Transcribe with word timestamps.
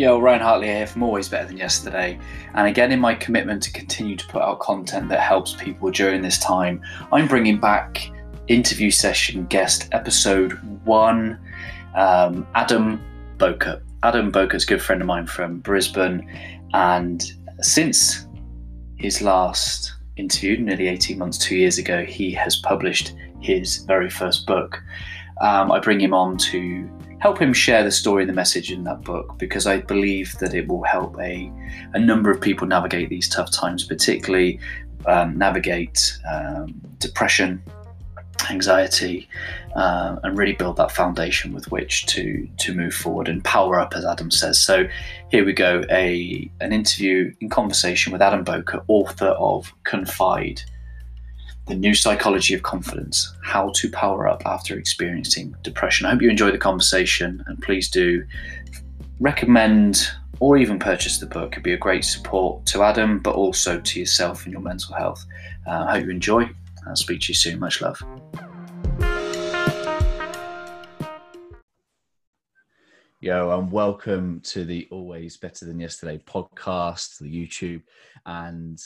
Yo, 0.00 0.18
Ryan 0.18 0.40
Hartley 0.40 0.68
here 0.68 0.86
from 0.86 1.02
Always 1.02 1.28
Better 1.28 1.48
Than 1.48 1.58
Yesterday. 1.58 2.18
And 2.54 2.66
again, 2.66 2.90
in 2.90 2.98
my 2.98 3.14
commitment 3.14 3.62
to 3.64 3.70
continue 3.70 4.16
to 4.16 4.26
put 4.28 4.40
out 4.40 4.58
content 4.58 5.10
that 5.10 5.20
helps 5.20 5.52
people 5.52 5.90
during 5.90 6.22
this 6.22 6.38
time, 6.38 6.80
I'm 7.12 7.28
bringing 7.28 7.60
back 7.60 8.10
interview 8.48 8.90
session 8.90 9.44
guest 9.44 9.90
episode 9.92 10.52
one, 10.86 11.38
um, 11.94 12.46
Adam 12.54 13.04
Boker. 13.36 13.82
Adam 14.02 14.30
Boker's 14.30 14.64
a 14.64 14.68
good 14.68 14.80
friend 14.80 15.02
of 15.02 15.06
mine 15.06 15.26
from 15.26 15.58
Brisbane. 15.58 16.26
And 16.72 17.22
since 17.60 18.26
his 18.96 19.20
last 19.20 19.92
interview, 20.16 20.56
nearly 20.56 20.88
18 20.88 21.18
months, 21.18 21.36
two 21.36 21.56
years 21.56 21.76
ago, 21.76 22.06
he 22.06 22.32
has 22.32 22.56
published 22.56 23.12
his 23.40 23.84
very 23.84 24.08
first 24.08 24.46
book. 24.46 24.82
Um, 25.42 25.70
I 25.70 25.78
bring 25.78 26.00
him 26.00 26.14
on 26.14 26.38
to 26.38 26.88
help 27.20 27.38
him 27.38 27.52
share 27.52 27.84
the 27.84 27.90
story 27.90 28.22
and 28.22 28.30
the 28.30 28.34
message 28.34 28.72
in 28.72 28.84
that 28.84 29.02
book 29.02 29.38
because 29.38 29.66
I 29.66 29.78
believe 29.78 30.36
that 30.38 30.54
it 30.54 30.66
will 30.66 30.82
help 30.82 31.18
a, 31.20 31.52
a 31.94 31.98
number 31.98 32.30
of 32.30 32.40
people 32.40 32.66
navigate 32.66 33.10
these 33.10 33.28
tough 33.28 33.52
times, 33.52 33.84
particularly 33.84 34.58
um, 35.06 35.36
navigate 35.36 36.18
um, 36.30 36.74
depression, 36.98 37.62
anxiety, 38.48 39.28
uh, 39.76 40.16
and 40.22 40.36
really 40.36 40.54
build 40.54 40.76
that 40.78 40.90
foundation 40.90 41.52
with 41.52 41.70
which 41.70 42.06
to 42.06 42.48
to 42.58 42.74
move 42.74 42.94
forward 42.94 43.28
and 43.28 43.44
power 43.44 43.78
up, 43.78 43.94
as 43.94 44.04
Adam 44.04 44.30
says. 44.30 44.58
So 44.58 44.88
here 45.30 45.44
we 45.44 45.52
go, 45.52 45.84
a 45.90 46.50
an 46.60 46.72
interview 46.72 47.32
in 47.40 47.50
conversation 47.50 48.12
with 48.12 48.22
Adam 48.22 48.44
Boker, 48.44 48.82
author 48.88 49.28
of 49.38 49.72
Confide 49.84 50.62
the 51.66 51.74
New 51.74 51.94
Psychology 51.94 52.54
of 52.54 52.62
Confidence 52.62 53.34
How 53.42 53.70
to 53.76 53.90
Power 53.90 54.26
Up 54.28 54.42
After 54.46 54.78
Experiencing 54.78 55.54
Depression. 55.62 56.06
I 56.06 56.10
hope 56.10 56.22
you 56.22 56.30
enjoy 56.30 56.50
the 56.50 56.58
conversation 56.58 57.44
and 57.46 57.60
please 57.62 57.88
do 57.88 58.24
recommend 59.20 60.08
or 60.40 60.56
even 60.56 60.78
purchase 60.78 61.18
the 61.18 61.26
book. 61.26 61.52
It'd 61.52 61.62
be 61.62 61.74
a 61.74 61.78
great 61.78 62.04
support 62.04 62.64
to 62.66 62.82
Adam, 62.82 63.18
but 63.18 63.34
also 63.34 63.78
to 63.78 64.00
yourself 64.00 64.44
and 64.44 64.52
your 64.52 64.62
mental 64.62 64.94
health. 64.94 65.24
Uh, 65.66 65.84
I 65.88 65.98
hope 65.98 66.06
you 66.06 66.10
enjoy. 66.10 66.48
I'll 66.86 66.96
speak 66.96 67.20
to 67.22 67.28
you 67.28 67.34
soon. 67.34 67.60
Much 67.60 67.82
love. 67.82 68.02
Yo, 73.22 73.50
and 73.50 73.70
welcome 73.70 74.40
to 74.40 74.64
the 74.64 74.88
Always 74.90 75.36
Better 75.36 75.66
Than 75.66 75.78
Yesterday 75.78 76.22
podcast, 76.26 77.18
the 77.18 77.26
YouTube. 77.26 77.82
And 78.24 78.82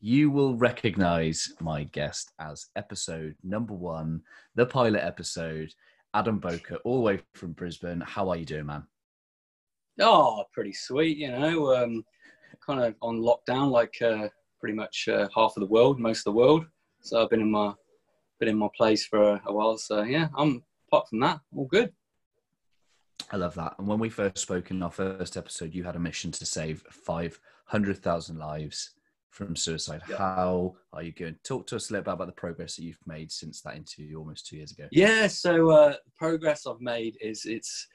you 0.00 0.30
will 0.30 0.56
recognize 0.56 1.52
my 1.60 1.84
guest 1.84 2.32
as 2.40 2.66
episode 2.74 3.36
number 3.42 3.74
one, 3.74 4.22
the 4.54 4.66
pilot 4.66 5.04
episode. 5.04 5.72
Adam 6.12 6.38
Boker, 6.40 6.76
all 6.84 6.96
the 6.96 7.02
way 7.02 7.20
from 7.34 7.52
Brisbane. 7.52 8.00
How 8.00 8.28
are 8.30 8.36
you 8.36 8.44
doing, 8.44 8.66
man? 8.66 8.84
Oh, 10.00 10.44
pretty 10.52 10.72
sweet. 10.72 11.18
You 11.18 11.30
know, 11.30 11.74
um, 11.76 12.04
kind 12.66 12.80
of 12.80 12.96
on 13.00 13.20
lockdown, 13.20 13.70
like 13.70 13.94
uh, 14.02 14.28
pretty 14.58 14.74
much 14.74 15.08
uh, 15.08 15.28
half 15.34 15.56
of 15.56 15.60
the 15.60 15.68
world, 15.68 16.00
most 16.00 16.20
of 16.20 16.24
the 16.24 16.38
world. 16.38 16.64
So 17.02 17.22
I've 17.22 17.30
been 17.30 17.42
in 17.42 17.50
my 17.50 17.74
been 18.40 18.48
in 18.48 18.58
my 18.58 18.68
place 18.76 19.06
for 19.06 19.40
a, 19.46 19.52
while. 19.52 19.78
So 19.78 20.02
yeah, 20.02 20.28
I'm 20.36 20.64
apart 20.88 21.08
from 21.08 21.20
that, 21.20 21.40
all 21.54 21.66
good. 21.66 21.92
I 23.30 23.36
love 23.36 23.54
that. 23.54 23.74
And 23.78 23.86
when 23.86 24.00
we 24.00 24.08
first 24.08 24.38
spoke 24.38 24.72
in 24.72 24.82
our 24.82 24.90
first 24.90 25.36
episode, 25.36 25.74
you 25.74 25.84
had 25.84 25.94
a 25.94 26.00
mission 26.00 26.32
to 26.32 26.46
save 26.46 26.82
five 26.90 27.38
hundred 27.66 27.98
thousand 27.98 28.38
lives 28.38 28.94
from 29.30 29.56
suicide. 29.56 30.02
Yeah. 30.08 30.18
How 30.18 30.76
are 30.92 31.02
you 31.02 31.12
going? 31.12 31.36
Talk 31.44 31.66
to 31.68 31.76
us 31.76 31.90
a 31.90 31.92
little 31.92 32.04
bit 32.04 32.12
about 32.14 32.26
the 32.26 32.32
progress 32.32 32.76
that 32.76 32.82
you've 32.82 32.98
made 33.06 33.32
since 33.32 33.60
that 33.62 33.76
interview 33.76 34.18
almost 34.18 34.46
two 34.46 34.56
years 34.56 34.72
ago. 34.72 34.88
Yeah, 34.90 35.26
so 35.28 35.70
uh, 35.70 35.88
the 35.90 36.10
progress 36.18 36.66
I've 36.66 36.80
made 36.80 37.16
is 37.20 37.46
it's 37.46 37.86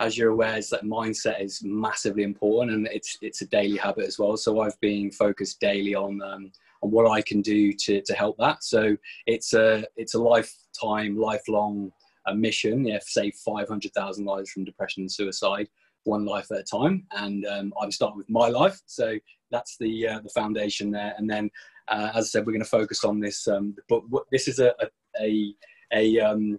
as 0.00 0.16
you're 0.16 0.30
aware, 0.30 0.56
is 0.56 0.70
that 0.70 0.82
mindset 0.82 1.42
is 1.42 1.62
massively 1.62 2.22
important 2.22 2.74
and 2.74 2.88
it's 2.90 3.18
it's 3.20 3.42
a 3.42 3.46
daily 3.46 3.76
habit 3.76 4.06
as 4.06 4.18
well. 4.18 4.36
So 4.36 4.60
I've 4.60 4.80
been 4.80 5.10
focused 5.10 5.60
daily 5.60 5.94
on 5.94 6.20
um, 6.22 6.50
on 6.82 6.90
what 6.90 7.08
I 7.10 7.22
can 7.22 7.42
do 7.42 7.72
to 7.72 8.00
to 8.00 8.14
help 8.14 8.36
that. 8.38 8.64
So 8.64 8.96
it's 9.26 9.52
a 9.52 9.84
it's 9.96 10.14
a 10.14 10.18
lifetime, 10.18 11.18
lifelong 11.18 11.92
uh, 12.26 12.34
mission. 12.34 12.98
Five 13.44 13.68
hundred 13.68 13.92
thousand 13.92 14.24
lives 14.24 14.50
from 14.50 14.64
depression 14.64 15.02
and 15.02 15.12
suicide 15.12 15.68
one 16.04 16.24
life 16.24 16.50
at 16.50 16.58
a 16.58 16.62
time. 16.62 17.06
And 17.12 17.46
um, 17.46 17.72
I'm 17.80 17.92
starting 17.92 18.18
with 18.18 18.30
my 18.30 18.48
life. 18.48 18.80
So 18.86 19.18
that's 19.50 19.76
the 19.78 20.08
uh, 20.08 20.20
the 20.20 20.30
foundation 20.30 20.90
there. 20.90 21.14
And 21.18 21.28
then, 21.28 21.50
uh, 21.88 22.12
as 22.14 22.26
I 22.26 22.28
said, 22.28 22.46
we're 22.46 22.52
going 22.52 22.64
to 22.64 22.68
focus 22.68 23.04
on 23.04 23.20
this. 23.20 23.46
Um, 23.48 23.74
but 23.88 24.02
this 24.30 24.48
is 24.48 24.58
a 24.58 24.74
a 25.20 25.54
a, 25.92 26.20
um, 26.20 26.58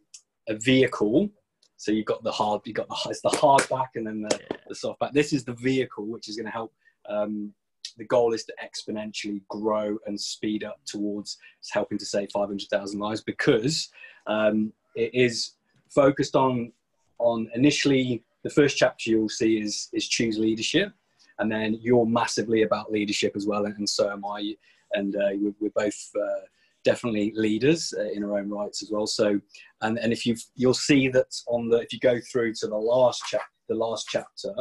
a 0.50 0.56
vehicle. 0.56 1.30
So 1.78 1.92
you've 1.92 2.06
got 2.06 2.24
the 2.24 2.32
hard, 2.32 2.62
you 2.66 2.74
got 2.74 2.90
the 2.90 2.98
it's 3.10 3.22
the 3.22 3.30
hard 3.30 3.68
back 3.70 3.92
and 3.96 4.06
then 4.06 4.22
the, 4.22 4.40
the 4.68 4.76
soft 4.76 5.00
back. 5.00 5.14
This 5.14 5.34
is 5.34 5.44
the 5.44 5.54
vehicle 5.54 6.06
which 6.06 6.30
is 6.30 6.36
going 6.36 6.46
to 6.46 6.52
help. 6.52 6.74
Um, 7.10 7.54
the 7.98 8.06
goal 8.06 8.34
is 8.34 8.46
to 8.46 8.54
exponentially 8.64 9.42
grow 9.50 9.98
and 10.06 10.20
speed 10.20 10.64
up 10.64 10.80
towards 10.86 11.38
helping 11.72 11.98
to 11.98 12.06
save 12.06 12.30
500,000 12.32 13.00
lives 13.00 13.22
because 13.22 13.90
um, 14.28 14.72
it 14.96 15.12
is 15.14 15.54
focused 15.90 16.36
on 16.36 16.72
on 17.18 17.50
initially 17.54 18.24
the 18.44 18.50
first 18.50 18.78
chapter 18.78 19.10
you'll 19.10 19.30
see 19.30 19.60
is 19.60 19.90
is 19.94 20.08
choose 20.08 20.38
leadership 20.38 20.94
and 21.42 21.52
then 21.52 21.78
you're 21.82 22.06
massively 22.06 22.62
about 22.62 22.92
leadership 22.92 23.34
as 23.36 23.48
well, 23.48 23.66
and, 23.66 23.90
so 23.90 24.12
am 24.12 24.24
I. 24.24 24.56
And 24.94 25.16
uh, 25.16 25.52
we're, 25.60 25.72
both 25.74 26.10
uh, 26.16 26.42
definitely 26.84 27.34
leaders 27.36 27.94
uh, 27.98 28.12
in 28.12 28.24
our 28.24 28.38
own 28.38 28.50
rights 28.50 28.84
as 28.84 28.92
well. 28.92 29.08
So, 29.08 29.40
and 29.82 29.98
and 29.98 30.14
if 30.14 30.26
you 30.26 30.36
you'll 30.56 30.74
see 30.74 31.08
that 31.10 31.34
on 31.48 31.70
the 31.70 31.78
if 31.78 31.94
you 31.94 32.00
go 32.00 32.20
through 32.32 32.54
to 32.56 32.68
the 32.68 32.78
last 32.78 33.24
chap 33.28 33.42
the 33.70 33.76
last 33.76 34.08
chapter, 34.10 34.54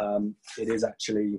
um, 0.00 0.34
it 0.58 0.68
is 0.68 0.84
actually 0.84 1.38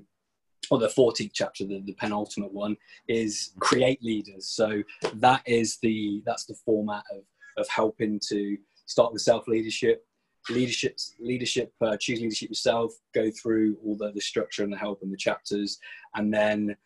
or 0.70 0.78
the 0.78 0.88
14th 0.88 1.30
chapter, 1.32 1.64
the, 1.64 1.80
the 1.86 1.94
penultimate 1.94 2.52
one, 2.52 2.76
is 3.08 3.52
create 3.58 4.02
leaders. 4.02 4.48
So 4.48 4.82
that 5.14 5.42
is 5.46 5.78
the 5.82 6.22
that's 6.24 6.44
the 6.44 6.56
format 6.64 7.04
of 7.10 7.22
of 7.56 7.68
helping 7.68 8.20
to 8.28 8.56
start 8.86 9.12
with 9.12 9.22
self 9.22 9.48
leadership, 9.48 10.04
leadership 10.50 10.98
leadership 11.18 11.72
uh, 11.80 11.96
choose 11.96 12.20
leadership 12.20 12.48
yourself 12.48 12.92
go 13.14 13.30
through 13.30 13.76
all 13.84 13.96
the, 13.96 14.12
the 14.12 14.20
structure 14.20 14.62
and 14.62 14.72
the 14.72 14.76
help 14.76 15.02
and 15.02 15.12
the 15.12 15.16
chapters 15.16 15.78
and 16.14 16.32
then 16.32 16.76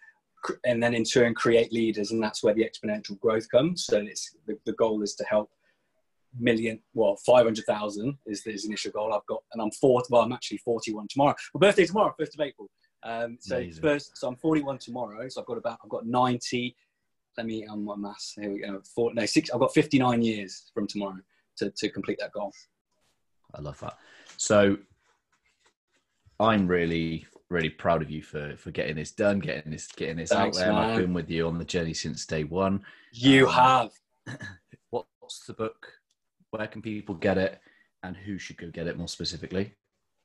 and 0.65 0.83
then 0.83 0.95
in 0.95 1.05
turn 1.05 1.35
create 1.35 1.73
leaders 1.73 2.11
and 2.11 2.23
that's 2.23 2.43
where 2.43 2.55
the 2.55 2.65
exponential 2.65 3.19
growth 3.21 3.49
comes. 3.51 3.85
So 3.85 3.99
it's 3.99 4.37
the, 4.47 4.59
the 4.67 4.73
goal 4.73 5.03
is 5.03 5.15
to 5.17 5.25
help 5.25 5.51
million 6.39 6.81
well 6.95 7.17
500,000 7.17 8.17
is 8.27 8.43
the 8.43 8.59
initial 8.65 8.91
goal. 8.93 9.13
I've 9.13 9.27
got 9.27 9.43
and 9.53 9.63
I'm 9.63 9.71
40 9.71 10.07
well 10.11 10.23
I'm 10.23 10.33
actually 10.33 10.59
41 10.59 11.09
tomorrow. 11.09 11.35
My 11.55 11.67
birthday 11.67 11.87
tomorrow 11.87 12.15
1st 12.21 12.35
of 12.35 12.41
April. 12.41 12.71
Um, 13.05 13.37
so 13.41 13.57
Amazing. 13.57 13.83
first 13.83 14.17
so 14.17 14.29
I'm 14.29 14.37
41 14.37 14.79
tomorrow 14.79 15.29
so 15.29 15.41
I've 15.41 15.47
got 15.47 15.59
about 15.59 15.79
I've 15.83 15.91
got 15.91 16.07
90 16.07 16.77
let 17.37 17.47
me 17.47 17.67
on 17.67 17.85
my 17.85 17.97
maths 17.97 18.35
here 18.41 18.53
we 18.53 18.61
go 18.61 18.81
Four, 18.95 19.13
no 19.15 19.27
six 19.27 19.51
I've 19.51 19.59
got 19.59 19.75
59 19.75 20.23
years 20.23 20.71
from 20.73 20.87
tomorrow 20.87 21.19
to, 21.57 21.71
to 21.71 21.89
complete 21.89 22.19
that 22.21 22.33
goal 22.33 22.53
I 23.55 23.61
love 23.61 23.79
that. 23.81 23.99
So 24.37 24.77
I'm 26.41 26.67
really, 26.67 27.27
really 27.51 27.71
proud 27.71 28.03
of 28.03 28.11
you 28.11 28.23
for 28.23 28.57
for 28.57 28.71
getting 28.71 28.97
this 28.97 29.13
done, 29.13 29.39
getting 29.39 29.71
this 29.71 29.87
getting 29.89 30.17
this 30.17 30.31
Thanks, 30.31 30.59
out 30.59 30.61
there. 30.61 30.73
Man. 30.73 30.91
I've 30.91 30.97
been 30.97 31.15
with 31.15 31.31
you 31.31 31.47
on 31.47 31.59
the 31.59 31.65
journey 31.65 31.95
since 31.95 32.27
day 32.27 32.45
one. 32.45 32.83
You 33.13 33.47
um, 33.49 33.53
have. 33.53 33.91
What's 34.91 35.47
the 35.47 35.55
book? 35.55 35.93
Where 36.51 36.67
can 36.67 36.83
people 36.83 37.15
get 37.15 37.39
it? 37.39 37.61
And 38.03 38.17
who 38.17 38.37
should 38.39 38.57
go 38.57 38.69
get 38.69 38.89
it 38.89 38.99
more 38.99 39.09
specifically? 39.09 39.75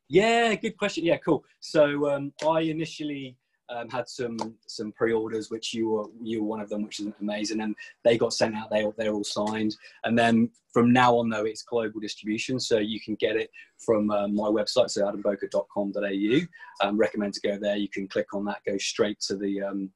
Yeah, 0.10 0.56
good 0.56 0.78
question. 0.78 1.06
Yeah, 1.06 1.18
cool. 1.18 1.44
So 1.60 2.10
um, 2.10 2.34
I 2.46 2.62
initially 2.62 3.38
um, 3.70 3.90
had 3.90 4.08
some 4.08 4.38
some 4.66 4.92
pre-orders, 4.92 5.50
which 5.50 5.74
you 5.74 5.90
were 5.90 6.06
you 6.22 6.42
were 6.42 6.48
one 6.48 6.60
of 6.60 6.70
them, 6.70 6.84
which 6.84 7.00
is 7.00 7.08
amazing, 7.22 7.62
and 7.62 7.76
they 8.04 8.18
got 8.18 8.34
sent 8.34 8.56
out. 8.56 8.70
They 8.70 8.86
they're 8.98 9.14
all 9.14 9.24
signed, 9.24 9.76
and 10.04 10.18
then 10.18 10.50
from 10.72 10.94
now 10.94 11.18
on 11.18 11.30
though, 11.30 11.46
it's 11.46 11.64
global 11.64 12.00
distribution, 12.00 12.60
so 12.60 12.78
you 12.78 13.00
can 13.00 13.16
get 13.16 13.36
it 13.36 13.50
from 13.78 14.10
uh, 14.12 14.28
my 14.28 14.48
website, 14.48 14.90
so 14.90 15.04
adamboker.com.au. 15.04 16.88
Um, 16.88 16.98
recommend 16.98 17.34
to 17.34 17.42
go 17.42 17.58
there. 17.58 17.78
You 17.78 17.90
can 17.90 18.08
click 18.08 18.34
on 18.34 18.46
that, 18.46 18.62
go 18.66 18.78
straight 18.78 19.20
to 19.22 19.36
the 19.36 19.62
um, 19.62 19.90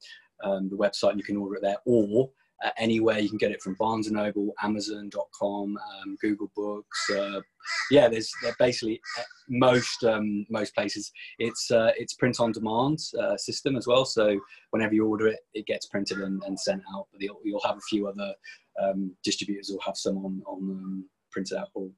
um, 0.43 0.69
the 0.69 0.77
website, 0.77 1.11
and 1.11 1.19
you 1.19 1.25
can 1.25 1.37
order 1.37 1.55
it 1.55 1.61
there, 1.61 1.77
or 1.85 2.29
uh, 2.63 2.69
anywhere. 2.77 3.19
You 3.19 3.29
can 3.29 3.37
get 3.37 3.51
it 3.51 3.61
from 3.61 3.75
Barnes 3.75 4.07
and 4.07 4.15
Noble, 4.15 4.53
Amazon.com, 4.61 5.77
um, 5.77 6.17
Google 6.21 6.51
Books. 6.55 7.09
Uh, 7.09 7.41
yeah, 7.89 8.07
there's 8.07 8.31
basically 8.59 8.99
uh, 9.19 9.23
most 9.49 10.03
um, 10.03 10.45
most 10.49 10.73
places. 10.75 11.11
It's 11.39 11.71
uh, 11.71 11.91
it's 11.97 12.13
print 12.13 12.39
on 12.39 12.51
demand 12.51 12.99
uh, 13.19 13.37
system 13.37 13.75
as 13.75 13.87
well. 13.87 14.05
So 14.05 14.39
whenever 14.71 14.93
you 14.93 15.05
order 15.07 15.27
it, 15.27 15.39
it 15.53 15.65
gets 15.65 15.87
printed 15.87 16.19
and, 16.19 16.41
and 16.43 16.59
sent 16.59 16.81
out. 16.95 17.07
But 17.11 17.21
you'll, 17.21 17.39
you'll, 17.43 17.61
have 17.65 17.77
a 17.77 17.87
few 17.89 18.07
other 18.07 18.33
um, 18.81 19.15
distributors 19.23 19.69
will 19.69 19.81
have 19.85 19.97
some 19.97 20.17
on 20.17 20.41
on 20.45 20.57
um, 20.57 21.05
printed 21.31 21.57
out 21.57 21.69
or, 21.73 21.89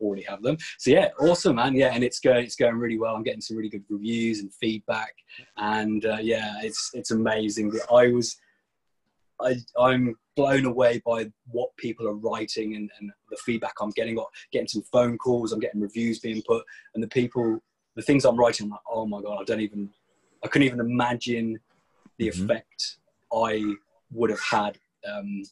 already 0.00 0.22
have 0.22 0.42
them. 0.42 0.56
So 0.78 0.90
yeah, 0.90 1.08
awesome, 1.20 1.56
man. 1.56 1.74
Yeah, 1.74 1.92
and 1.92 2.04
it's 2.04 2.20
going 2.20 2.44
it's 2.44 2.56
going 2.56 2.76
really 2.76 2.98
well. 2.98 3.14
I'm 3.14 3.22
getting 3.22 3.40
some 3.40 3.56
really 3.56 3.68
good 3.68 3.84
reviews 3.88 4.40
and 4.40 4.52
feedback, 4.54 5.14
and 5.56 6.04
uh, 6.04 6.18
yeah, 6.20 6.54
it's 6.62 6.90
it's 6.94 7.10
amazing. 7.10 7.72
I 7.92 8.08
was 8.08 8.36
I, 9.40 9.56
I'm 9.78 10.14
blown 10.36 10.64
away 10.64 11.02
by 11.04 11.30
what 11.46 11.76
people 11.76 12.06
are 12.08 12.14
writing 12.14 12.74
and, 12.76 12.90
and 12.98 13.10
the 13.30 13.36
feedback 13.44 13.74
I'm 13.80 13.90
getting. 13.90 14.16
Got 14.16 14.26
getting 14.52 14.68
some 14.68 14.82
phone 14.92 15.18
calls, 15.18 15.52
I'm 15.52 15.60
getting 15.60 15.80
reviews 15.80 16.18
being 16.18 16.42
put, 16.46 16.64
and 16.94 17.02
the 17.02 17.08
people 17.08 17.60
the 17.98 18.02
things 18.02 18.24
I'm 18.24 18.36
writing, 18.36 18.66
I'm 18.66 18.70
like, 18.70 18.80
oh 18.88 19.06
my 19.06 19.20
god, 19.20 19.40
I 19.40 19.44
don't 19.44 19.60
even, 19.60 19.90
I 20.44 20.46
couldn't 20.46 20.68
even 20.68 20.78
imagine 20.78 21.58
the 22.18 22.28
mm-hmm. 22.28 22.44
effect 22.44 22.98
I 23.34 23.74
would 24.12 24.30
have 24.30 24.40
had 24.40 24.78
um, 25.12 25.42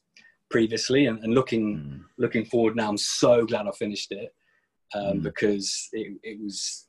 previously. 0.49 1.07
And, 1.07 1.19
and 1.25 1.35
looking 1.35 1.77
mm. 1.77 2.05
looking 2.19 2.45
forward 2.45 2.77
now, 2.77 2.89
I'm 2.89 2.99
so 2.99 3.45
glad 3.45 3.67
I 3.67 3.73
finished 3.73 4.13
it 4.13 4.33
um, 4.95 5.19
mm. 5.19 5.23
because 5.23 5.89
it, 5.93 6.17
it 6.23 6.41
was 6.41 6.87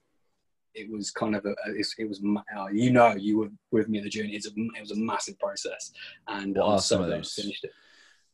it 0.77 0.91
was 0.91 1.11
kind 1.11 1.35
of 1.35 1.45
a 1.45 1.55
it, 1.67 1.87
it 1.97 2.07
was 2.07 2.21
uh, 2.57 2.67
you 2.67 2.91
know 2.91 3.15
you 3.15 3.39
were 3.39 3.49
with 3.71 3.89
me 3.89 3.97
in 3.97 4.03
the 4.03 4.09
journey. 4.09 4.35
It's 4.35 4.47
a, 4.47 4.51
it 4.51 4.81
was 4.81 4.91
a 4.91 4.95
massive 4.95 5.39
process, 5.39 5.91
and 6.27 6.55
what 6.55 6.65
are 6.65 6.79
some 6.79 7.01
of 7.01 7.09
those? 7.09 7.33
Finished 7.33 7.63
it. 7.63 7.71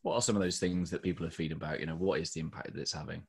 What 0.02 0.16
are 0.16 0.22
some 0.22 0.36
of 0.36 0.42
those 0.42 0.60
things 0.60 0.90
that 0.92 1.02
people 1.02 1.26
are 1.26 1.32
feeding 1.32 1.58
about? 1.58 1.80
You 1.80 1.86
know, 1.86 1.96
what 1.96 2.20
is 2.20 2.32
the 2.32 2.42
impact 2.42 2.74
that 2.74 2.82
it's 2.82 2.92
having? 2.92 3.24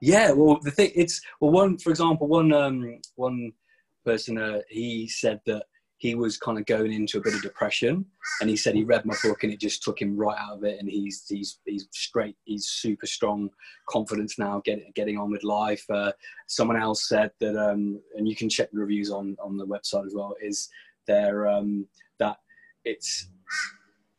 Yeah, 0.00 0.32
well, 0.32 0.58
the 0.62 0.70
thing 0.70 0.90
it's 0.94 1.20
well, 1.40 1.50
one 1.50 1.78
for 1.78 1.90
example, 1.90 2.26
one 2.26 2.52
um, 2.52 2.98
one 3.16 3.52
person 4.04 4.38
uh, 4.38 4.60
he 4.68 5.08
said 5.08 5.40
that 5.46 5.64
he 6.00 6.14
was 6.14 6.38
kind 6.38 6.58
of 6.58 6.64
going 6.64 6.94
into 6.94 7.18
a 7.18 7.20
bit 7.20 7.34
of 7.34 7.42
depression 7.42 8.06
and 8.40 8.48
he 8.48 8.56
said 8.56 8.74
he 8.74 8.84
read 8.84 9.04
my 9.04 9.14
book 9.22 9.44
and 9.44 9.52
it 9.52 9.60
just 9.60 9.82
took 9.82 10.00
him 10.00 10.16
right 10.16 10.36
out 10.38 10.56
of 10.56 10.64
it 10.64 10.80
and 10.80 10.88
he's 10.88 11.26
he's 11.28 11.58
he's 11.66 11.88
straight 11.92 12.36
he's 12.44 12.68
super 12.68 13.06
strong 13.06 13.50
confidence 13.86 14.38
now 14.38 14.62
getting 14.64 14.90
getting 14.94 15.18
on 15.18 15.30
with 15.30 15.44
life. 15.44 15.84
Uh, 15.90 16.10
someone 16.48 16.80
else 16.80 17.06
said 17.06 17.30
that 17.38 17.54
um, 17.54 18.00
and 18.16 18.26
you 18.26 18.34
can 18.34 18.48
check 18.48 18.70
the 18.72 18.78
reviews 18.78 19.10
on 19.10 19.36
on 19.44 19.58
the 19.58 19.66
website 19.66 20.06
as 20.06 20.14
well 20.14 20.34
is 20.42 20.70
there 21.06 21.46
um, 21.46 21.86
that 22.18 22.38
it's 22.86 23.28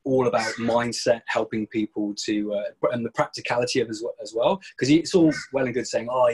all 0.03 0.27
about 0.27 0.53
mindset 0.59 1.21
helping 1.25 1.65
people 1.65 2.13
to 2.15 2.53
uh, 2.53 2.89
and 2.91 3.03
the 3.03 3.11
practicality 3.11 3.81
of 3.81 3.89
as 3.89 4.03
well 4.03 4.13
as 4.21 4.33
well 4.35 4.61
because 4.77 4.91
it's 4.91 5.15
all 5.15 5.33
well 5.51 5.65
and 5.65 5.73
good 5.73 5.87
saying 5.87 6.07
oh 6.11 6.29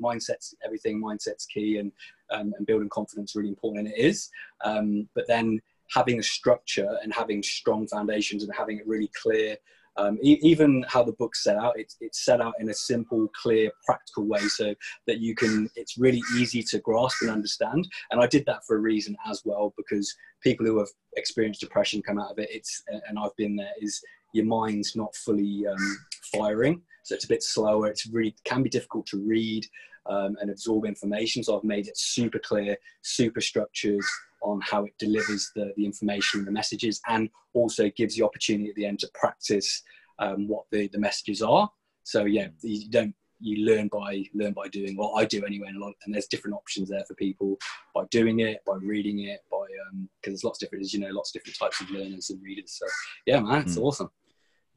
mindset's 0.00 0.54
everything 0.64 1.00
mindset's 1.00 1.46
key 1.46 1.78
and 1.78 1.92
um, 2.30 2.52
and 2.56 2.66
building 2.66 2.88
confidence 2.88 3.36
really 3.36 3.48
important, 3.48 3.86
and 3.86 3.94
it 3.94 4.00
is. 4.00 4.30
Um, 4.64 5.08
but 5.14 5.26
then 5.26 5.60
having 5.94 6.18
a 6.18 6.22
structure 6.22 6.98
and 7.02 7.12
having 7.12 7.42
strong 7.42 7.86
foundations 7.86 8.44
and 8.44 8.52
having 8.56 8.78
it 8.78 8.86
really 8.86 9.10
clear. 9.20 9.56
Um, 9.96 10.18
e- 10.22 10.38
even 10.40 10.84
how 10.88 11.02
the 11.02 11.12
book's 11.12 11.42
set 11.42 11.56
out, 11.56 11.74
it's, 11.76 11.96
it's 12.00 12.24
set 12.24 12.40
out 12.40 12.54
in 12.60 12.70
a 12.70 12.74
simple, 12.74 13.28
clear, 13.34 13.72
practical 13.84 14.24
way 14.24 14.40
so 14.40 14.72
that 15.08 15.18
you 15.18 15.34
can, 15.34 15.68
it's 15.74 15.98
really 15.98 16.22
easy 16.38 16.62
to 16.62 16.78
grasp 16.78 17.22
and 17.22 17.30
understand. 17.30 17.88
And 18.10 18.20
I 18.20 18.28
did 18.28 18.46
that 18.46 18.64
for 18.64 18.76
a 18.76 18.80
reason 18.80 19.16
as 19.28 19.42
well, 19.44 19.74
because 19.76 20.14
people 20.42 20.64
who 20.64 20.78
have 20.78 20.88
experienced 21.16 21.60
depression 21.60 22.02
come 22.02 22.20
out 22.20 22.30
of 22.30 22.38
it, 22.38 22.48
it's, 22.52 22.82
and 23.08 23.18
I've 23.18 23.36
been 23.36 23.56
there, 23.56 23.72
is 23.80 24.00
your 24.32 24.46
mind's 24.46 24.94
not 24.94 25.14
fully 25.16 25.66
um, 25.66 25.98
firing. 26.32 26.80
So 27.02 27.14
it's 27.14 27.24
a 27.24 27.28
bit 27.28 27.42
slower. 27.42 27.88
It's 27.88 28.06
really, 28.06 28.34
can 28.44 28.62
be 28.62 28.70
difficult 28.70 29.06
to 29.06 29.18
read 29.18 29.66
um, 30.06 30.36
and 30.40 30.50
absorb 30.50 30.84
information. 30.84 31.42
So 31.42 31.56
I've 31.56 31.64
made 31.64 31.86
it 31.88 31.96
super 31.96 32.38
clear, 32.38 32.76
super 33.02 33.40
structures 33.40 34.06
on 34.42 34.60
how 34.62 34.84
it 34.84 34.92
delivers 34.98 35.50
the, 35.54 35.72
the 35.76 35.84
information 35.84 36.40
and 36.40 36.46
the 36.46 36.52
messages, 36.52 37.00
and 37.08 37.28
also 37.52 37.90
gives 37.96 38.16
the 38.16 38.24
opportunity 38.24 38.70
at 38.70 38.76
the 38.76 38.86
end 38.86 38.98
to 39.00 39.10
practice 39.14 39.82
um, 40.18 40.48
what 40.48 40.64
the, 40.70 40.88
the 40.88 40.98
messages 40.98 41.42
are. 41.42 41.70
So 42.04 42.24
yeah, 42.24 42.48
you 42.62 42.88
don't 42.90 43.14
you 43.40 43.64
learn 43.64 43.88
by 43.88 44.24
learn 44.34 44.52
by 44.52 44.68
doing. 44.68 44.96
Well, 44.96 45.14
I 45.16 45.24
do 45.24 45.44
anyway, 45.44 45.68
and, 45.68 45.76
a 45.76 45.84
lot, 45.84 45.94
and 46.04 46.14
there's 46.14 46.26
different 46.26 46.56
options 46.56 46.88
there 46.88 47.04
for 47.08 47.14
people 47.14 47.58
by 47.94 48.04
doing 48.10 48.40
it, 48.40 48.60
by 48.66 48.74
reading 48.80 49.20
it, 49.20 49.40
by 49.50 49.58
because 49.58 49.92
um, 49.92 50.08
there's 50.24 50.44
lots 50.44 50.58
of 50.58 50.66
different, 50.66 50.84
as 50.84 50.94
you 50.94 51.00
know, 51.00 51.10
lots 51.10 51.30
of 51.30 51.34
different 51.34 51.58
types 51.58 51.80
of 51.80 51.90
learners 51.90 52.30
and 52.30 52.42
readers. 52.42 52.78
So 52.78 52.86
yeah, 53.26 53.40
man, 53.40 53.62
it's 53.62 53.76
mm. 53.76 53.82
awesome. 53.82 54.10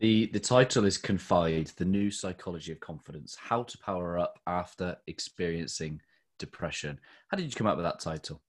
The 0.03 0.25
the 0.25 0.39
title 0.41 0.83
is 0.83 0.97
Confide: 0.97 1.67
The 1.77 1.85
New 1.85 2.11
Psychology 2.11 2.73
of 2.73 2.81
Confidence: 2.81 3.38
How 3.39 3.63
to 3.63 3.77
Power 3.77 4.19
Up 4.19 4.38
After 4.45 4.97
Experiencing 5.07 6.01
Depression. 6.39 7.00
How 7.29 7.38
did 7.38 7.45
you 7.45 7.53
come 7.53 7.67
up 7.67 7.77
with 7.77 7.85
that 7.85 8.01
title? 8.01 8.41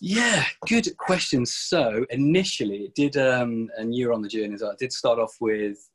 Yeah, 0.00 0.44
good 0.66 0.88
question. 0.96 1.46
So 1.46 2.04
initially, 2.10 2.78
it 2.78 2.96
did, 2.96 3.16
um, 3.16 3.68
and 3.78 3.94
you're 3.94 4.12
on 4.12 4.22
the 4.22 4.28
journey. 4.28 4.58
So 4.58 4.72
I 4.72 4.74
did 4.76 4.92
start 4.92 5.20
off 5.20 5.36
with 5.40 5.88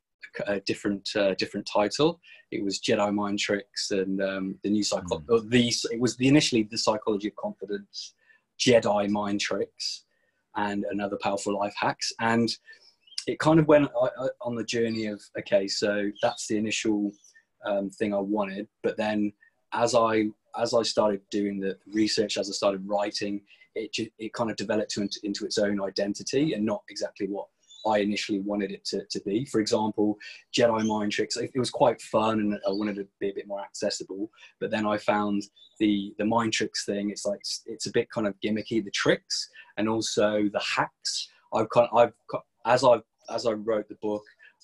a 0.47 0.61
different 0.61 1.09
uh, 1.13 1.33
different 1.33 1.65
title. 1.65 2.21
It 2.49 2.63
was 2.63 2.79
Jedi 2.79 3.13
Mind 3.13 3.39
Tricks 3.39 3.91
and 3.91 4.21
um, 4.23 4.55
the 4.63 4.69
new 4.69 4.83
psychology. 4.83 5.25
Mm. 5.27 5.49
The 5.49 5.95
it 5.95 5.99
was 5.99 6.15
the 6.15 6.29
initially 6.29 6.63
the 6.63 6.77
Psychology 6.77 7.27
of 7.27 7.35
Confidence, 7.35 8.13
Jedi 8.57 9.09
Mind 9.09 9.41
Tricks, 9.41 10.05
and 10.55 10.85
another 10.91 11.17
powerful 11.21 11.59
life 11.59 11.75
hacks. 11.77 12.13
And 12.21 12.49
it 13.27 13.39
kind 13.39 13.59
of 13.59 13.67
went 13.67 13.89
on 14.41 14.55
the 14.55 14.63
journey 14.63 15.07
of 15.07 15.21
okay, 15.39 15.67
so 15.67 16.09
that's 16.21 16.47
the 16.47 16.57
initial 16.57 17.11
um, 17.65 17.89
thing 17.89 18.13
I 18.13 18.19
wanted, 18.19 18.67
but 18.83 18.97
then 18.97 19.33
as 19.73 19.95
I 19.95 20.25
as 20.59 20.73
I 20.73 20.83
started 20.83 21.21
doing 21.31 21.59
the 21.59 21.77
research, 21.93 22.37
as 22.37 22.49
I 22.49 22.53
started 22.53 22.87
writing, 22.87 23.41
it 23.75 23.95
it 24.19 24.33
kind 24.33 24.49
of 24.49 24.57
developed 24.57 24.97
into, 24.97 25.19
into 25.23 25.45
its 25.45 25.57
own 25.57 25.81
identity 25.81 26.53
and 26.53 26.65
not 26.65 26.83
exactly 26.89 27.27
what 27.27 27.47
I 27.85 27.99
initially 27.99 28.39
wanted 28.39 28.71
it 28.71 28.85
to, 28.85 29.05
to 29.09 29.19
be. 29.21 29.45
For 29.45 29.59
example, 29.59 30.17
Jedi 30.55 30.85
Mind 30.85 31.11
Tricks, 31.11 31.37
it, 31.37 31.51
was 31.55 31.69
quite 31.69 32.01
fun 32.01 32.39
and 32.39 32.53
I 32.67 32.71
wanted 32.71 32.97
it 32.99 33.03
to 33.03 33.09
be 33.19 33.29
a 33.29 33.33
bit 33.33 33.47
more 33.47 33.61
accessible. 33.61 34.29
But 34.59 34.71
then 34.71 34.85
I 34.85 34.97
found 34.97 35.43
the, 35.79 36.13
the 36.17 36.25
Mind 36.25 36.53
Tricks 36.53 36.85
thing, 36.85 37.09
it's 37.09 37.25
like, 37.25 37.41
it's 37.65 37.87
a 37.87 37.91
bit 37.91 38.09
kind 38.11 38.27
of 38.27 38.35
gimmicky, 38.43 38.83
the 38.83 38.91
tricks 38.91 39.49
and 39.77 39.89
also 39.89 40.49
the 40.51 40.59
hacks. 40.59 41.29
I've 41.53 41.69
kind 41.69 41.87
of, 41.91 41.97
I've, 41.97 42.41
as 42.65 42.83
I've 42.83 43.01
as 43.29 43.45
I 43.45 43.51
wrote 43.51 43.87
the 43.87 43.95
book, 43.95 44.23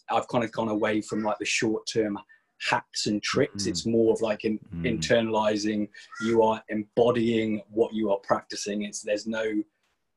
I've 0.10 0.28
kind 0.28 0.44
of 0.44 0.52
gone 0.52 0.70
away 0.70 1.02
from 1.02 1.24
like 1.24 1.38
the 1.40 1.46
short 1.46 1.88
term 1.92 2.18
hacks 2.60 3.08
and 3.08 3.22
tricks. 3.22 3.66
Mm. 3.66 3.68
It's 3.68 3.86
more 3.86 4.14
of 4.14 4.22
like 4.22 4.46
in, 4.46 4.60
mm. 4.76 4.84
internalizing. 4.84 5.90
You 6.22 6.44
are 6.44 6.62
embodying 6.70 7.62
what 7.70 7.94
you 7.94 8.12
are 8.12 8.20
practicing. 8.24 8.84
It's 8.84 9.02
there's 9.02 9.28
no. 9.28 9.44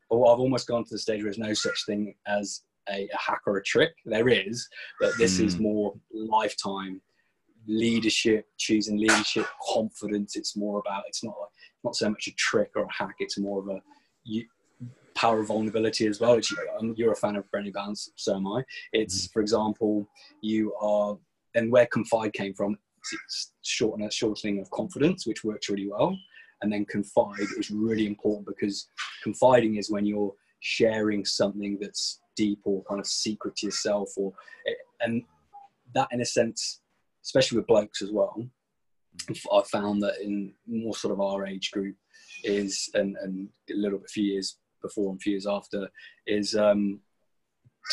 Or 0.08 0.32
I've 0.32 0.40
almost 0.40 0.66
gone 0.66 0.84
to 0.84 0.90
the 0.90 0.98
stage 0.98 1.22
where 1.22 1.32
there's 1.32 1.38
no 1.38 1.54
such 1.54 1.86
thing 1.86 2.14
as 2.26 2.62
a, 2.88 3.08
a 3.12 3.16
hack 3.16 3.42
or 3.46 3.58
a 3.58 3.62
trick. 3.62 3.92
There 4.04 4.28
is, 4.28 4.68
but 4.98 5.16
this 5.18 5.38
mm. 5.38 5.44
is 5.44 5.58
more 5.58 5.94
lifetime 6.12 7.00
leadership, 7.66 8.46
choosing 8.58 8.98
leadership, 8.98 9.46
confidence. 9.72 10.36
It's 10.36 10.56
more 10.56 10.80
about. 10.80 11.04
It's 11.06 11.22
not 11.22 11.34
like 11.40 11.50
not 11.84 11.96
so 11.96 12.10
much 12.10 12.26
a 12.26 12.32
trick 12.32 12.70
or 12.76 12.84
a 12.84 12.92
hack. 12.92 13.16
It's 13.18 13.38
more 13.38 13.60
of 13.60 13.68
a 13.68 13.80
you, 14.24 14.44
power 15.20 15.40
of 15.40 15.48
vulnerability 15.48 16.06
as 16.06 16.18
well. 16.18 16.36
Which 16.36 16.52
um, 16.78 16.94
you're 16.96 17.12
a 17.12 17.16
fan 17.16 17.36
of 17.36 17.44
Brené 17.50 17.72
Brown, 17.72 17.94
so 17.94 18.36
am 18.36 18.46
I. 18.46 18.64
It's, 18.92 19.26
mm-hmm. 19.26 19.32
for 19.32 19.42
example, 19.42 20.08
you 20.40 20.74
are, 20.80 21.18
and 21.54 21.70
where 21.70 21.86
confide 21.86 22.32
came 22.32 22.54
from, 22.54 22.78
it's 23.26 23.52
shorten, 23.62 24.08
shortening 24.10 24.60
of 24.60 24.70
confidence, 24.70 25.26
which 25.26 25.44
works 25.44 25.68
really 25.68 25.88
well. 25.88 26.16
And 26.62 26.72
then 26.72 26.84
confide 26.84 27.40
is 27.58 27.70
really 27.70 28.06
important 28.06 28.46
because 28.46 28.88
confiding 29.22 29.76
is 29.76 29.90
when 29.90 30.04
you're 30.04 30.34
sharing 30.60 31.24
something 31.24 31.78
that's 31.80 32.20
deep 32.36 32.60
or 32.64 32.84
kind 32.84 33.00
of 33.00 33.06
secret 33.06 33.56
to 33.56 33.66
yourself, 33.66 34.10
or 34.16 34.32
and 35.00 35.22
that 35.94 36.08
in 36.12 36.20
a 36.20 36.24
sense, 36.24 36.80
especially 37.24 37.56
with 37.56 37.66
blokes 37.66 38.02
as 38.02 38.10
well. 38.10 38.46
I 39.30 39.62
found 39.72 40.02
that 40.02 40.20
in 40.22 40.52
more 40.66 40.94
sort 40.94 41.12
of 41.12 41.20
our 41.20 41.46
age 41.46 41.70
group 41.72 41.96
is 42.44 42.90
and, 42.94 43.16
and 43.22 43.48
a 43.70 43.74
little 43.74 43.98
bit 43.98 44.10
few 44.10 44.24
years 44.24 44.56
before 44.82 45.10
and 45.10 45.20
few 45.20 45.32
years 45.32 45.46
after 45.46 45.88
is 46.26 46.54
um, 46.56 47.00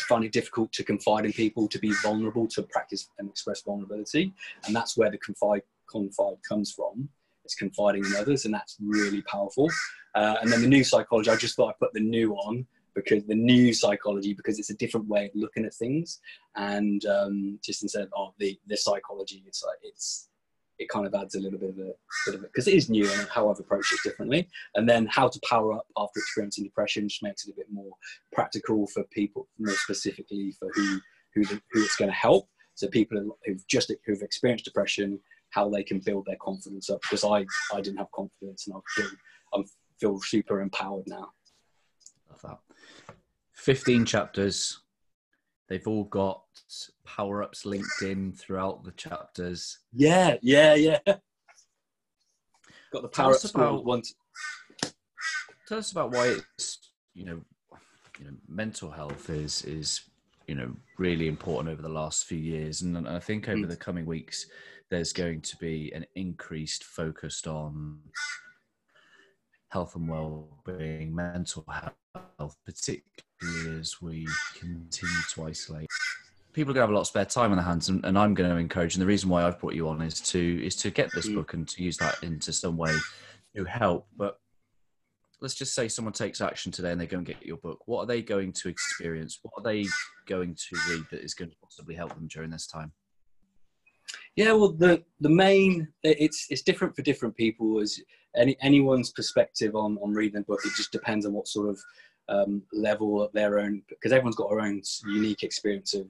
finding 0.08 0.28
it 0.28 0.32
difficult 0.32 0.72
to 0.72 0.84
confide 0.84 1.24
in 1.24 1.32
people, 1.32 1.68
to 1.68 1.78
be 1.78 1.92
vulnerable, 2.02 2.46
to 2.48 2.62
practice 2.62 3.08
and 3.18 3.28
express 3.28 3.62
vulnerability, 3.62 4.32
and 4.66 4.74
that's 4.74 4.96
where 4.96 5.10
the 5.10 5.18
confide 5.18 5.62
confide 5.90 6.36
comes 6.46 6.72
from. 6.72 7.08
It's 7.44 7.54
confiding 7.54 8.04
in 8.04 8.14
others, 8.14 8.44
and 8.44 8.52
that's 8.52 8.76
really 8.80 9.22
powerful. 9.22 9.70
Uh, 10.14 10.36
and 10.42 10.52
then 10.52 10.60
the 10.60 10.68
new 10.68 10.84
psychology, 10.84 11.30
I 11.30 11.36
just 11.36 11.56
thought 11.56 11.70
I 11.70 11.74
put 11.78 11.94
the 11.94 12.00
new 12.00 12.34
on 12.34 12.66
because 12.94 13.24
the 13.24 13.34
new 13.34 13.72
psychology 13.72 14.34
because 14.34 14.58
it's 14.58 14.70
a 14.70 14.76
different 14.76 15.06
way 15.08 15.26
of 15.26 15.30
looking 15.34 15.64
at 15.64 15.74
things, 15.74 16.20
and 16.56 17.04
um, 17.06 17.58
just 17.64 17.82
instead 17.82 18.02
of 18.02 18.08
oh, 18.16 18.34
the 18.38 18.58
the 18.66 18.76
psychology, 18.76 19.42
it's 19.46 19.64
like 19.64 19.78
it's 19.82 20.28
it 20.78 20.88
kind 20.88 21.06
of 21.06 21.14
adds 21.14 21.34
a 21.34 21.40
little 21.40 21.58
bit 21.58 21.70
of 21.70 21.78
a 21.78 21.92
bit 22.26 22.34
of 22.34 22.44
it 22.44 22.50
because 22.52 22.68
it 22.68 22.74
is 22.74 22.88
new 22.88 23.10
and 23.10 23.28
how 23.28 23.50
I've 23.50 23.58
approached 23.58 23.92
it 23.92 24.08
differently. 24.08 24.48
And 24.74 24.88
then 24.88 25.06
how 25.06 25.28
to 25.28 25.40
power 25.48 25.74
up 25.74 25.86
after 25.96 26.18
experiencing 26.20 26.64
depression 26.64 27.08
just 27.08 27.22
makes 27.22 27.46
it 27.46 27.52
a 27.52 27.56
bit 27.56 27.66
more 27.72 27.90
practical 28.32 28.86
for 28.86 29.04
people, 29.04 29.48
more 29.58 29.74
specifically 29.74 30.54
for 30.58 30.68
who 30.74 31.00
who, 31.34 31.44
the, 31.44 31.60
who 31.72 31.82
it's 31.82 31.96
going 31.96 32.10
to 32.10 32.16
help. 32.16 32.48
So 32.74 32.88
people 32.88 33.36
who've 33.44 33.66
just 33.66 33.92
who've 34.06 34.22
experienced 34.22 34.64
depression, 34.64 35.18
how 35.50 35.68
they 35.68 35.82
can 35.82 36.00
build 36.00 36.26
their 36.26 36.36
confidence 36.40 36.90
up. 36.90 37.00
Because 37.02 37.24
I 37.24 37.44
I 37.76 37.80
didn't 37.80 37.98
have 37.98 38.12
confidence 38.12 38.66
and 38.66 38.76
I 38.76 38.80
feel 38.94 39.10
I'm 39.54 39.64
feel 40.00 40.20
super 40.20 40.60
empowered 40.60 41.04
now. 41.06 41.30
Love 42.30 42.42
that. 42.42 43.16
Fifteen 43.52 44.04
chapters. 44.04 44.80
They've 45.68 45.86
all 45.86 46.04
got 46.04 46.42
power 47.04 47.42
ups 47.42 47.66
linked 47.66 48.02
in 48.02 48.32
throughout 48.32 48.84
the 48.84 48.92
chapters. 48.92 49.78
Yeah, 49.92 50.36
yeah, 50.42 50.74
yeah. 50.74 50.98
Got 52.92 53.02
the 53.02 53.08
power 53.08 53.32
ups 53.32 53.44
about 53.44 53.84
once. 53.84 54.14
Tell 55.66 55.78
us 55.78 55.92
about 55.92 56.12
why 56.12 56.38
it's 56.56 56.78
you 57.14 57.26
know, 57.26 57.40
you 58.18 58.24
know, 58.24 58.36
mental 58.48 58.90
health 58.90 59.28
is 59.28 59.62
is 59.64 60.00
you 60.46 60.54
know 60.54 60.74
really 60.96 61.28
important 61.28 61.70
over 61.70 61.82
the 61.82 61.88
last 61.88 62.24
few 62.24 62.38
years, 62.38 62.80
and 62.80 63.06
I 63.06 63.18
think 63.18 63.48
over 63.48 63.66
mm. 63.66 63.68
the 63.68 63.76
coming 63.76 64.06
weeks 64.06 64.46
there's 64.90 65.12
going 65.12 65.42
to 65.42 65.56
be 65.58 65.92
an 65.94 66.06
increased 66.14 66.84
focus 66.84 67.46
on 67.46 67.98
health 69.68 69.94
and 69.96 70.08
well-being, 70.08 71.14
mental 71.14 71.66
health, 71.68 72.56
particularly 72.64 73.27
as 73.42 74.00
we 74.00 74.26
continue 74.58 75.22
to 75.30 75.44
isolate. 75.44 75.88
People 76.52 76.72
are 76.72 76.74
going 76.74 76.82
to 76.82 76.86
have 76.86 76.90
a 76.90 76.94
lot 76.94 77.02
of 77.02 77.06
spare 77.06 77.24
time 77.24 77.50
on 77.50 77.56
their 77.56 77.66
hands, 77.66 77.88
and, 77.88 78.04
and 78.04 78.18
I'm 78.18 78.34
going 78.34 78.50
to 78.50 78.56
encourage. 78.56 78.94
And 78.94 79.02
the 79.02 79.06
reason 79.06 79.28
why 79.28 79.44
I've 79.44 79.60
brought 79.60 79.74
you 79.74 79.88
on 79.88 80.02
is 80.02 80.20
to 80.22 80.64
is 80.64 80.74
to 80.76 80.90
get 80.90 81.10
this 81.14 81.28
mm. 81.28 81.36
book 81.36 81.54
and 81.54 81.68
to 81.68 81.82
use 81.82 81.96
that 81.98 82.22
into 82.22 82.52
some 82.52 82.76
way 82.76 82.94
to 83.56 83.64
help. 83.64 84.06
But 84.16 84.38
let's 85.40 85.54
just 85.54 85.74
say 85.74 85.88
someone 85.88 86.12
takes 86.12 86.40
action 86.40 86.72
today 86.72 86.90
and 86.90 87.00
they 87.00 87.06
go 87.06 87.18
and 87.18 87.26
get 87.26 87.44
your 87.44 87.58
book. 87.58 87.82
What 87.86 88.00
are 88.00 88.06
they 88.06 88.22
going 88.22 88.52
to 88.54 88.68
experience? 88.68 89.38
What 89.42 89.52
are 89.56 89.62
they 89.62 89.86
going 90.26 90.54
to 90.54 90.76
read 90.90 91.04
that 91.10 91.22
is 91.22 91.34
going 91.34 91.50
to 91.50 91.56
possibly 91.62 91.94
help 91.94 92.14
them 92.14 92.28
during 92.28 92.50
this 92.50 92.66
time? 92.66 92.92
Yeah, 94.36 94.52
well, 94.52 94.72
the 94.72 95.02
the 95.20 95.28
main 95.28 95.88
it's 96.02 96.46
it's 96.50 96.62
different 96.62 96.96
for 96.96 97.02
different 97.02 97.36
people. 97.36 97.80
As 97.80 98.00
any 98.36 98.56
anyone's 98.62 99.10
perspective 99.10 99.74
on 99.74 99.98
on 99.98 100.12
reading 100.12 100.40
the 100.40 100.44
book, 100.44 100.60
it 100.64 100.72
just 100.76 100.92
depends 100.92 101.26
on 101.26 101.32
what 101.32 101.48
sort 101.48 101.68
of 101.68 101.78
um, 102.28 102.62
level 102.72 103.22
of 103.22 103.32
their 103.32 103.58
own 103.58 103.82
because 103.88 104.12
everyone's 104.12 104.36
got 104.36 104.50
their 104.50 104.60
own 104.60 104.82
unique 105.06 105.42
experience 105.42 105.94
of 105.94 106.06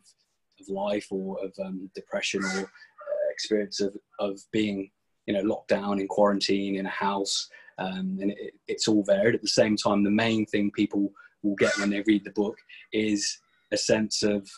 of 0.61 0.69
life 0.69 1.07
or 1.11 1.39
of 1.45 1.53
um, 1.65 1.91
depression 1.95 2.43
or 2.43 2.61
uh, 2.61 3.31
experience 3.31 3.81
of 3.81 3.97
of 4.19 4.41
being 4.53 4.91
you 5.27 5.35
know 5.35 5.43
locked 5.43 5.69
down 5.69 6.01
in 6.01 6.09
quarantine 6.09 6.77
in 6.77 6.87
a 6.87 6.91
house, 6.91 7.49
um, 7.79 8.19
and 8.21 8.33
it, 8.33 8.55
it's 8.67 8.89
all 8.89 9.05
varied. 9.05 9.35
At 9.35 9.43
the 9.43 9.49
same 9.49 9.77
time, 9.77 10.03
the 10.03 10.11
main 10.11 10.47
thing 10.47 10.71
people 10.71 11.13
will 11.43 11.57
get 11.57 11.77
when 11.79 11.91
they 11.91 12.03
read 12.07 12.25
the 12.25 12.31
book 12.33 12.57
is 12.93 13.39
a 13.73 13.77
sense 13.77 14.23
of 14.23 14.49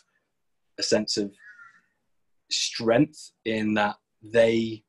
a 0.79 0.83
sense 0.83 1.17
of 1.17 1.31
strength 2.49 3.31
in 3.45 3.73
that 3.75 3.97
they 4.23 4.83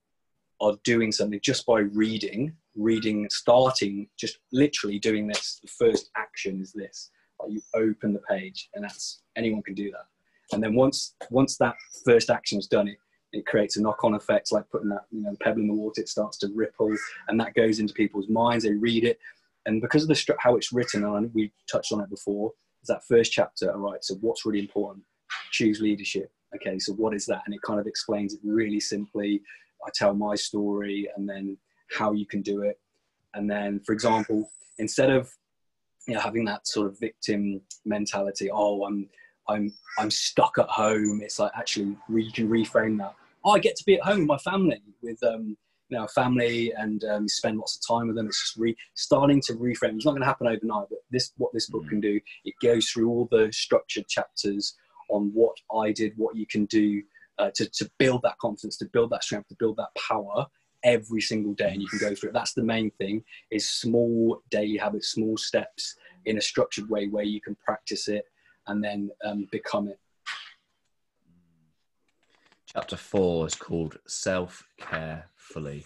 are 0.61 0.75
doing 0.85 1.13
something 1.13 1.41
just 1.43 1.67
by 1.67 1.81
reading, 1.81 2.57
reading, 2.77 3.27
starting, 3.31 4.09
just 4.19 4.39
literally 4.53 4.99
doing 4.99 5.27
this. 5.27 5.61
The 5.63 5.69
first 5.69 6.11
action 6.17 6.61
is 6.61 6.73
this. 6.73 7.11
You 7.49 7.61
open 7.75 8.13
the 8.13 8.21
page, 8.21 8.69
and 8.75 8.85
that's 8.85 9.23
anyone 9.37 9.63
can 9.63 9.75
do 9.75 9.91
that. 9.91 10.07
And 10.53 10.63
then 10.63 10.75
once 10.75 11.17
once 11.31 11.57
that 11.57 11.75
first 12.05 12.31
action 12.31 12.59
is 12.59 12.69
done, 12.69 12.87
it 12.87 12.99
it 13.33 13.47
creates 13.47 13.77
a 13.77 13.83
knock-on 13.83 14.15
effect, 14.15 14.53
like 14.53 14.69
putting 14.71 14.91
that 14.91 15.07
you 15.11 15.23
know 15.23 15.35
pebble 15.41 15.61
in 15.61 15.67
the 15.67 15.75
water. 15.75 16.01
It 16.01 16.09
starts 16.09 16.39
to 16.39 16.53
ripple, 16.55 16.95
and 17.27 17.41
that 17.41 17.55
goes 17.55 17.81
into 17.81 17.95
people's 17.95 18.29
minds. 18.29 18.65
They 18.65 18.75
read 18.75 19.05
it, 19.05 19.19
and 19.67 19.81
because 19.81 20.03
of 20.03 20.09
the 20.09 20.37
how 20.39 20.55
it's 20.55 20.73
written, 20.73 21.05
and 21.05 21.35
we 21.35 21.53
touched 21.71 21.93
on 21.93 22.01
it 22.01 22.11
before, 22.11 22.53
is 22.81 22.87
that 22.87 23.05
first 23.09 23.33
chapter. 23.33 23.73
All 23.73 23.81
right, 23.81 24.05
so 24.05 24.15
what's 24.21 24.47
really 24.47 24.61
important? 24.61 25.05
Choose 25.51 25.81
leadership 25.81 26.31
okay, 26.55 26.79
so 26.79 26.93
what 26.95 27.15
is 27.15 27.27
that? 27.27 27.43
And 27.47 27.55
it 27.55 27.63
kind 27.63 27.81
of 27.81 27.87
explains 27.87 28.35
it 28.35 28.41
really 28.45 28.81
simply. 28.81 29.43
I 29.85 29.91
tell 29.95 30.15
my 30.15 30.35
story 30.35 31.09
and 31.17 31.29
then 31.29 31.57
how 31.97 32.13
you 32.13 32.27
can 32.27 32.43
do 32.43 32.63
it. 32.63 32.79
And 33.35 33.51
then, 33.51 33.81
for 33.81 33.93
example, 33.93 34.51
instead 34.79 35.11
of 35.11 35.31
you 36.07 36.15
know 36.15 36.21
having 36.21 36.45
that 36.47 36.67
sort 36.67 36.87
of 36.87 36.99
victim 36.99 37.61
mentality, 37.85 38.51
oh, 38.51 38.85
I'm 38.85 39.09
I'm 39.49 39.73
I'm 39.99 40.11
stuck 40.11 40.59
at 40.59 40.69
home. 40.69 41.21
It's 41.23 41.39
like 41.39 41.53
actually 41.57 41.97
you 42.09 42.33
can 42.33 42.49
reframe 42.49 42.99
that. 42.99 43.15
Oh, 43.45 43.53
I 43.53 43.59
get 43.59 43.77
to 43.77 43.85
be 43.85 43.95
at 43.95 44.03
home 44.03 44.21
with 44.21 44.29
my 44.29 44.39
family, 44.39 44.83
with 45.03 45.23
um, 45.25 45.57
you 45.89 45.99
know, 45.99 46.07
family, 46.09 46.73
and 46.77 47.05
um, 47.05 47.29
spend 47.29 47.59
lots 47.59 47.77
of 47.77 47.95
time 47.97 48.07
with 48.07 48.17
them. 48.17 48.27
It's 48.27 48.41
just 48.41 48.57
re- 48.57 48.77
starting 48.95 49.41
to 49.47 49.55
reframe. 49.55 49.97
It's 49.97 50.05
not 50.05 50.13
going 50.13 50.23
to 50.23 50.27
happen 50.27 50.47
overnight, 50.47 50.87
but 50.91 51.01
this 51.11 51.33
what 51.37 51.53
this 51.53 51.69
book 51.69 51.85
mm. 51.85 51.89
can 51.91 52.01
do. 52.01 52.21
It 52.45 52.55
goes 52.63 52.89
through 52.89 53.09
all 53.09 53.29
the 53.31 53.53
structured 53.53 54.09
chapters 54.09 54.75
on 55.11 55.31
what 55.35 55.57
I 55.75 55.93
did, 55.93 56.15
what 56.17 56.37
you 56.37 56.47
can 56.47 56.65
do 56.67 57.03
uh, 57.39 57.51
to, 57.55 57.69
to 57.69 57.91
build 57.99 58.23
that 58.23 58.39
confidence, 58.39 58.79
to 58.79 58.87
build 58.87 59.11
that 59.11 59.25
strength, 59.25 59.49
to 59.49 59.57
build 59.59 59.77
that 59.77 59.91
power 60.09 60.47
every 60.85 61.21
single 61.21 61.55
day. 61.55 61.71
And 61.73 61.83
you 61.83 61.89
can 61.89 61.99
go 61.99 62.15
through 62.15 62.31
it. 62.31 62.33
That's 62.33 62.55
the 62.55 62.63
main 62.63 62.91
thing 62.93 63.25
is 63.51 63.69
small 63.69 64.43
daily 64.51 64.77
habits, 64.77 65.09
small 65.09 65.37
steps 65.37 65.97
in 66.25 66.39
a 66.39 66.41
structured 66.41 66.89
way 66.89 67.09
where 67.09 67.25
you 67.25 67.41
can 67.41 67.57
practice 67.57 68.09
it 68.09 68.25
and 68.67 68.83
then 68.83 69.11
um, 69.25 69.47
become 69.51 69.89
it. 69.89 69.99
Chapter 72.67 72.97
four 72.97 73.47
is 73.47 73.55
called 73.55 73.99
Self 74.07 74.67
Care 74.79 75.27
Fully. 75.37 75.85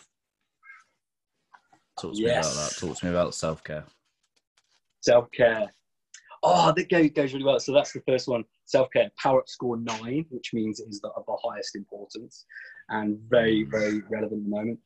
Talk 1.98 2.14
to 2.14 2.20
yes. 2.20 2.46
me 2.46 2.52
about 2.52 2.54
that. 2.54 2.76
Talk 2.78 2.98
to 2.98 3.06
me 3.06 3.10
about 3.10 3.34
self 3.34 3.64
care. 3.64 3.84
Self 5.00 5.30
care. 5.32 5.72
Oh, 6.42 6.72
that 6.76 6.88
goes 7.14 7.32
really 7.32 7.44
well. 7.44 7.58
So 7.58 7.72
that's 7.72 7.92
the 7.92 8.02
first 8.06 8.28
one 8.28 8.44
self 8.66 8.88
care 8.92 9.10
power 9.20 9.40
up 9.40 9.48
score 9.48 9.78
nine, 9.78 10.26
which 10.30 10.52
means 10.52 10.78
it 10.78 10.88
is 10.88 11.00
the, 11.00 11.08
of 11.08 11.24
the 11.26 11.36
highest 11.42 11.74
importance 11.74 12.44
and 12.88 13.18
very, 13.28 13.64
very 13.64 14.02
relevant 14.08 14.40
at 14.40 14.44
the 14.44 14.48
moment. 14.48 14.78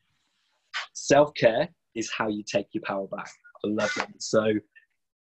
Self 0.94 1.34
care 1.34 1.68
is 1.94 2.10
how 2.10 2.28
you 2.28 2.42
take 2.42 2.66
your 2.72 2.82
power 2.84 3.06
back. 3.08 3.30
I 3.64 3.68
love 3.68 3.92
that. 3.96 4.10
So 4.18 4.52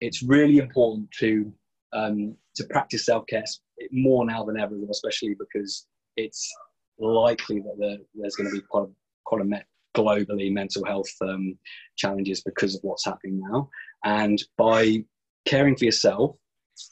it's 0.02 0.22
really 0.24 0.58
important 0.58 1.10
to 1.20 1.52
um, 1.94 2.36
to 2.56 2.64
practice 2.66 3.06
self 3.06 3.26
care 3.28 3.44
more 3.92 4.26
now 4.26 4.44
than 4.44 4.60
ever, 4.60 4.76
especially 4.90 5.36
because 5.40 5.88
it's 6.16 6.52
likely 7.00 7.60
that 7.60 7.76
there, 7.80 7.98
there's 8.16 8.36
going 8.36 8.50
to 8.50 8.56
be 8.56 8.66
quite 8.70 8.84
a, 8.84 8.92
quite 9.26 9.42
a 9.42 9.64
globally 9.96 10.52
mental 10.52 10.86
health 10.86 11.10
um, 11.22 11.58
challenges 11.96 12.42
because 12.42 12.76
of 12.76 12.82
what's 12.84 13.06
happening 13.06 13.42
now. 13.50 13.70
And 14.04 14.42
by 14.58 15.04
caring 15.46 15.76
for 15.76 15.86
yourself 15.86 16.36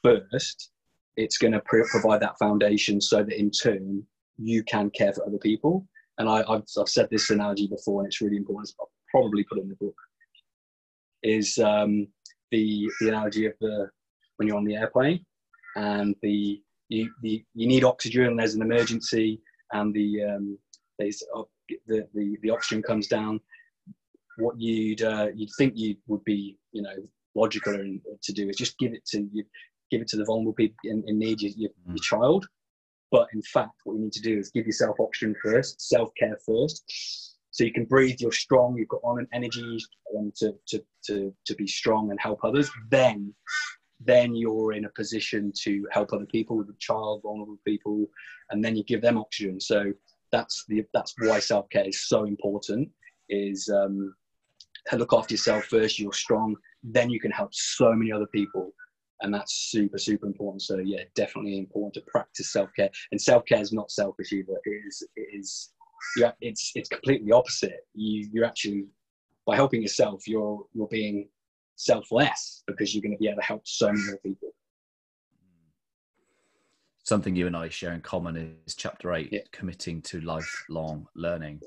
first, 0.04 0.72
it's 1.18 1.38
going 1.38 1.54
to 1.54 1.62
provide 1.62 2.22
that 2.22 2.38
foundation 2.40 3.00
so 3.00 3.24
that 3.24 3.40
in 3.40 3.52
turn 3.52 4.04
you 4.38 4.64
can 4.64 4.90
care 4.90 5.14
for 5.14 5.26
other 5.26 5.38
people. 5.38 5.88
And 6.18 6.30
I, 6.30 6.38
have 6.38 6.64
I've 6.80 6.90
said 6.90 7.10
this 7.12 7.30
analogy 7.30 7.68
before, 7.68 8.02
and 8.02 8.08
it's 8.08 8.22
really 8.22 8.38
important. 8.38 8.74
I'll 8.80 8.92
probably 9.12 9.44
put 9.44 9.58
it 9.58 9.64
in 9.64 9.70
the 9.70 9.76
book. 9.76 9.96
Is 11.24 11.58
um, 11.58 12.08
the 12.52 12.90
the 13.02 13.10
analogy 13.10 13.46
of 13.46 13.54
the 13.60 13.90
when 14.38 14.48
you're 14.48 14.58
on 14.58 14.66
the 14.66 14.76
airplane 14.76 15.26
and 15.76 16.16
the 16.22 16.62
you 16.90 17.12
the, 17.22 17.44
you 17.54 17.68
need 17.68 17.84
oxygen. 17.84 18.36
There's 18.36 18.56
an 18.56 18.62
emergency, 18.62 19.42
and 19.74 19.94
the 19.94 20.24
um, 20.24 20.58
there's 21.00 21.22
uh, 21.36 21.44
the, 21.88 22.08
the 22.14 22.38
the 22.44 22.50
oxygen 22.50 22.82
comes 22.82 23.08
down. 23.08 23.40
What 24.38 24.60
you'd 24.60 25.02
uh, 25.02 25.28
you'd 25.36 25.50
think 25.58 25.74
you 25.76 25.96
would 26.08 26.24
be 26.24 26.58
you 26.72 26.82
know 26.82 26.96
logical 27.36 27.74
to 27.74 28.34
do 28.34 28.48
is 28.48 28.56
just 28.56 28.78
give 28.78 28.94
it 28.94 29.06
to 29.08 29.28
you 29.34 29.44
give 29.92 30.02
it 30.02 30.08
to 30.10 30.18
the 30.18 30.26
vulnerable 30.26 30.54
people 30.54 30.76
in, 30.84 31.04
in 31.08 31.20
need, 31.20 31.42
your, 31.42 31.52
your, 31.56 31.70
mm. 31.70 31.90
your 31.90 31.98
child. 31.98 32.48
But 33.16 33.30
in 33.34 33.42
fact, 33.44 33.72
what 33.86 33.94
you 33.94 34.02
need 34.02 34.12
to 34.12 34.22
do 34.22 34.38
is 34.38 34.52
give 34.52 34.66
yourself 34.66 34.98
oxygen 35.00 35.36
first, 35.42 35.80
self 35.80 36.10
care 36.20 36.38
first. 36.46 36.84
So 37.52 37.64
you 37.64 37.72
can 37.72 37.86
breathe, 37.86 38.18
you're 38.20 38.34
strong, 38.34 38.76
you've 38.76 38.90
got 38.90 39.00
on 39.06 39.20
an 39.20 39.28
energy 39.32 39.78
um, 40.18 40.34
to, 40.36 40.54
to, 40.68 40.84
to, 41.06 41.34
to 41.46 41.56
be 41.56 41.66
strong 41.66 42.12
and 42.12 42.20
help 42.20 42.44
others. 42.44 42.70
Then, 42.90 43.34
then 44.02 44.36
you're 44.36 44.74
in 44.74 44.84
a 44.84 44.90
position 44.90 45.54
to 45.64 45.88
help 45.94 46.12
other 46.12 46.26
people 46.26 46.58
with 46.58 46.68
a 46.68 46.76
child, 46.78 47.22
vulnerable 47.24 47.58
people, 47.66 48.06
and 48.50 48.62
then 48.62 48.76
you 48.76 48.84
give 48.84 49.02
them 49.02 49.18
oxygen. 49.18 49.62
So 49.62 49.94
that's 50.34 50.66
the 50.68 50.84
that's 50.94 51.14
why 51.18 51.40
self 51.40 51.70
care 51.70 51.88
is 51.88 52.10
so 52.10 52.26
important. 52.26 52.90
Is 53.30 53.70
um, 53.74 54.14
look 54.92 55.14
after 55.14 55.36
yourself 55.36 55.64
first. 55.64 56.00
You're 56.00 56.12
strong, 56.12 56.58
then 56.84 57.10
you 57.10 57.22
can 57.22 57.32
help 57.32 57.54
so 57.54 57.94
many 57.94 58.12
other 58.12 58.28
people 58.28 58.74
and 59.22 59.34
that's 59.34 59.54
super 59.72 59.98
super 59.98 60.26
important. 60.28 60.62
So 60.62 60.78
yeah 60.78 61.04
definitely 61.16 61.58
important 61.58 61.94
to 61.96 62.12
practice 62.12 62.52
self-care. 62.52 62.90
And 63.12 63.22
self-care 63.22 63.62
is 63.62 63.74
not 63.74 63.92
selfish 63.92 64.32
either. 64.32 64.54
It 64.66 64.82
is 64.88 65.04
it 65.16 65.28
is 65.34 65.72
yeah 66.18 66.32
it's 66.42 66.72
it's 66.76 66.90
completely 66.90 67.32
opposite. 67.32 67.88
You 67.94 68.28
you're 68.32 68.46
actually 68.46 68.86
by 69.46 69.56
helping 69.56 69.82
yourself 69.82 70.28
you're 70.28 70.64
you're 70.74 70.88
being 70.88 71.30
selfless 71.76 72.64
because 72.68 72.94
you're 72.94 73.02
going 73.02 73.12
to 73.12 73.18
be 73.18 73.28
able 73.28 73.42
to 73.42 73.46
help 73.46 73.68
so 73.68 73.88
many 73.88 74.04
more 74.06 74.18
people. 74.24 74.50
Something 77.04 77.36
you 77.36 77.46
and 77.46 77.56
i 77.56 77.70
share 77.70 77.94
in 77.94 78.02
common 78.02 78.58
is 78.66 78.74
chapter 78.74 79.14
eight 79.14 79.30
yeah. 79.32 79.42
committing 79.52 80.02
to 80.04 80.22
lifelong 80.22 81.08
learning. 81.16 81.62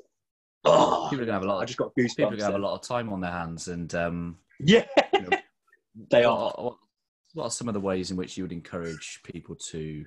Oh, 0.64 1.07
people 1.11 1.23
are 1.23 1.26
going 1.26 1.28
to 1.28 1.33
have 1.35 1.43
a 1.45 1.47
lot 1.47 1.57
of, 1.57 1.62
I 1.62 1.64
just 1.67 1.78
got 1.78 1.95
goosebumps 1.95 2.17
people 2.17 2.26
are 2.26 2.31
going 2.31 2.38
to 2.40 2.45
have 2.47 2.55
a 2.55 2.59
lot 2.59 2.75
of 2.75 2.83
time 2.83 3.12
on 3.12 3.21
their 3.21 3.31
hands 3.31 3.69
and 3.69 3.95
um 3.95 4.38
yeah. 4.59 4.85
you 5.14 5.21
know, 5.21 5.38
they 6.11 6.25
are. 6.25 6.37
what, 6.37 6.64
what 6.64 6.76
are 7.40 7.50
some 7.50 7.68
of 7.68 7.75
the 7.75 7.80
ways 7.80 8.11
in 8.11 8.16
which 8.16 8.37
you 8.37 8.45
would 8.45 8.52
encourage 8.52 9.21
people 9.25 9.54
to 9.71 10.04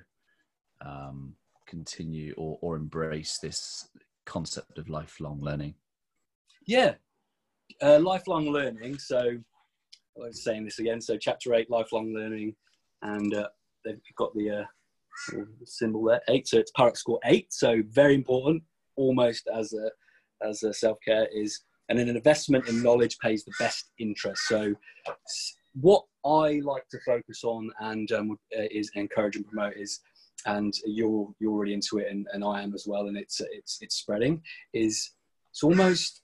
um, 0.84 1.34
continue 1.66 2.34
or, 2.36 2.58
or 2.60 2.76
embrace 2.76 3.38
this 3.38 3.88
concept 4.24 4.78
of 4.78 4.88
lifelong 4.88 5.40
learning? 5.40 5.74
Yeah, 6.66 6.94
uh, 7.80 7.98
lifelong 7.98 8.46
learning. 8.46 8.98
So, 8.98 9.38
I 10.16 10.26
was 10.26 10.44
saying 10.44 10.64
this 10.64 10.78
again. 10.78 11.00
So, 11.00 11.16
chapter 11.16 11.54
eight, 11.54 11.70
lifelong 11.70 12.12
learning, 12.14 12.54
and 13.02 13.34
uh, 13.34 13.48
they've 13.84 14.00
got 14.16 14.34
the 14.34 14.60
uh, 14.60 14.64
symbol 15.64 16.04
there, 16.04 16.20
eight. 16.28 16.48
So 16.48 16.58
it's 16.58 16.72
Pareto 16.72 16.96
score 16.96 17.20
eight. 17.24 17.52
So 17.52 17.82
very 17.88 18.14
important, 18.14 18.62
almost 18.96 19.48
as 19.54 19.72
a 19.72 19.90
as 20.46 20.62
a 20.62 20.72
self 20.72 20.98
care 21.06 21.28
is, 21.32 21.60
and 21.88 21.98
an 21.98 22.08
investment 22.08 22.68
in 22.68 22.82
knowledge 22.82 23.18
pays 23.18 23.44
the 23.44 23.52
best 23.58 23.90
interest. 23.98 24.42
So, 24.48 24.74
what 25.74 26.04
I 26.24 26.60
like 26.62 26.88
to 26.90 26.98
focus 27.04 27.42
on 27.44 27.70
and 27.80 28.10
um, 28.12 28.38
uh, 28.56 28.64
is 28.70 28.90
encourage 28.94 29.36
and 29.36 29.46
promote 29.46 29.76
is 29.76 30.00
and 30.46 30.74
you're 30.84 31.28
you're 31.38 31.52
already 31.52 31.74
into 31.74 31.98
it, 31.98 32.08
and, 32.10 32.26
and 32.32 32.44
I 32.44 32.62
am 32.62 32.74
as 32.74 32.86
well, 32.86 33.06
and 33.06 33.16
it's 33.16 33.40
it's 33.52 33.78
it's 33.80 33.96
spreading. 33.96 34.42
Is 34.72 35.10
it's 35.50 35.62
almost 35.62 36.22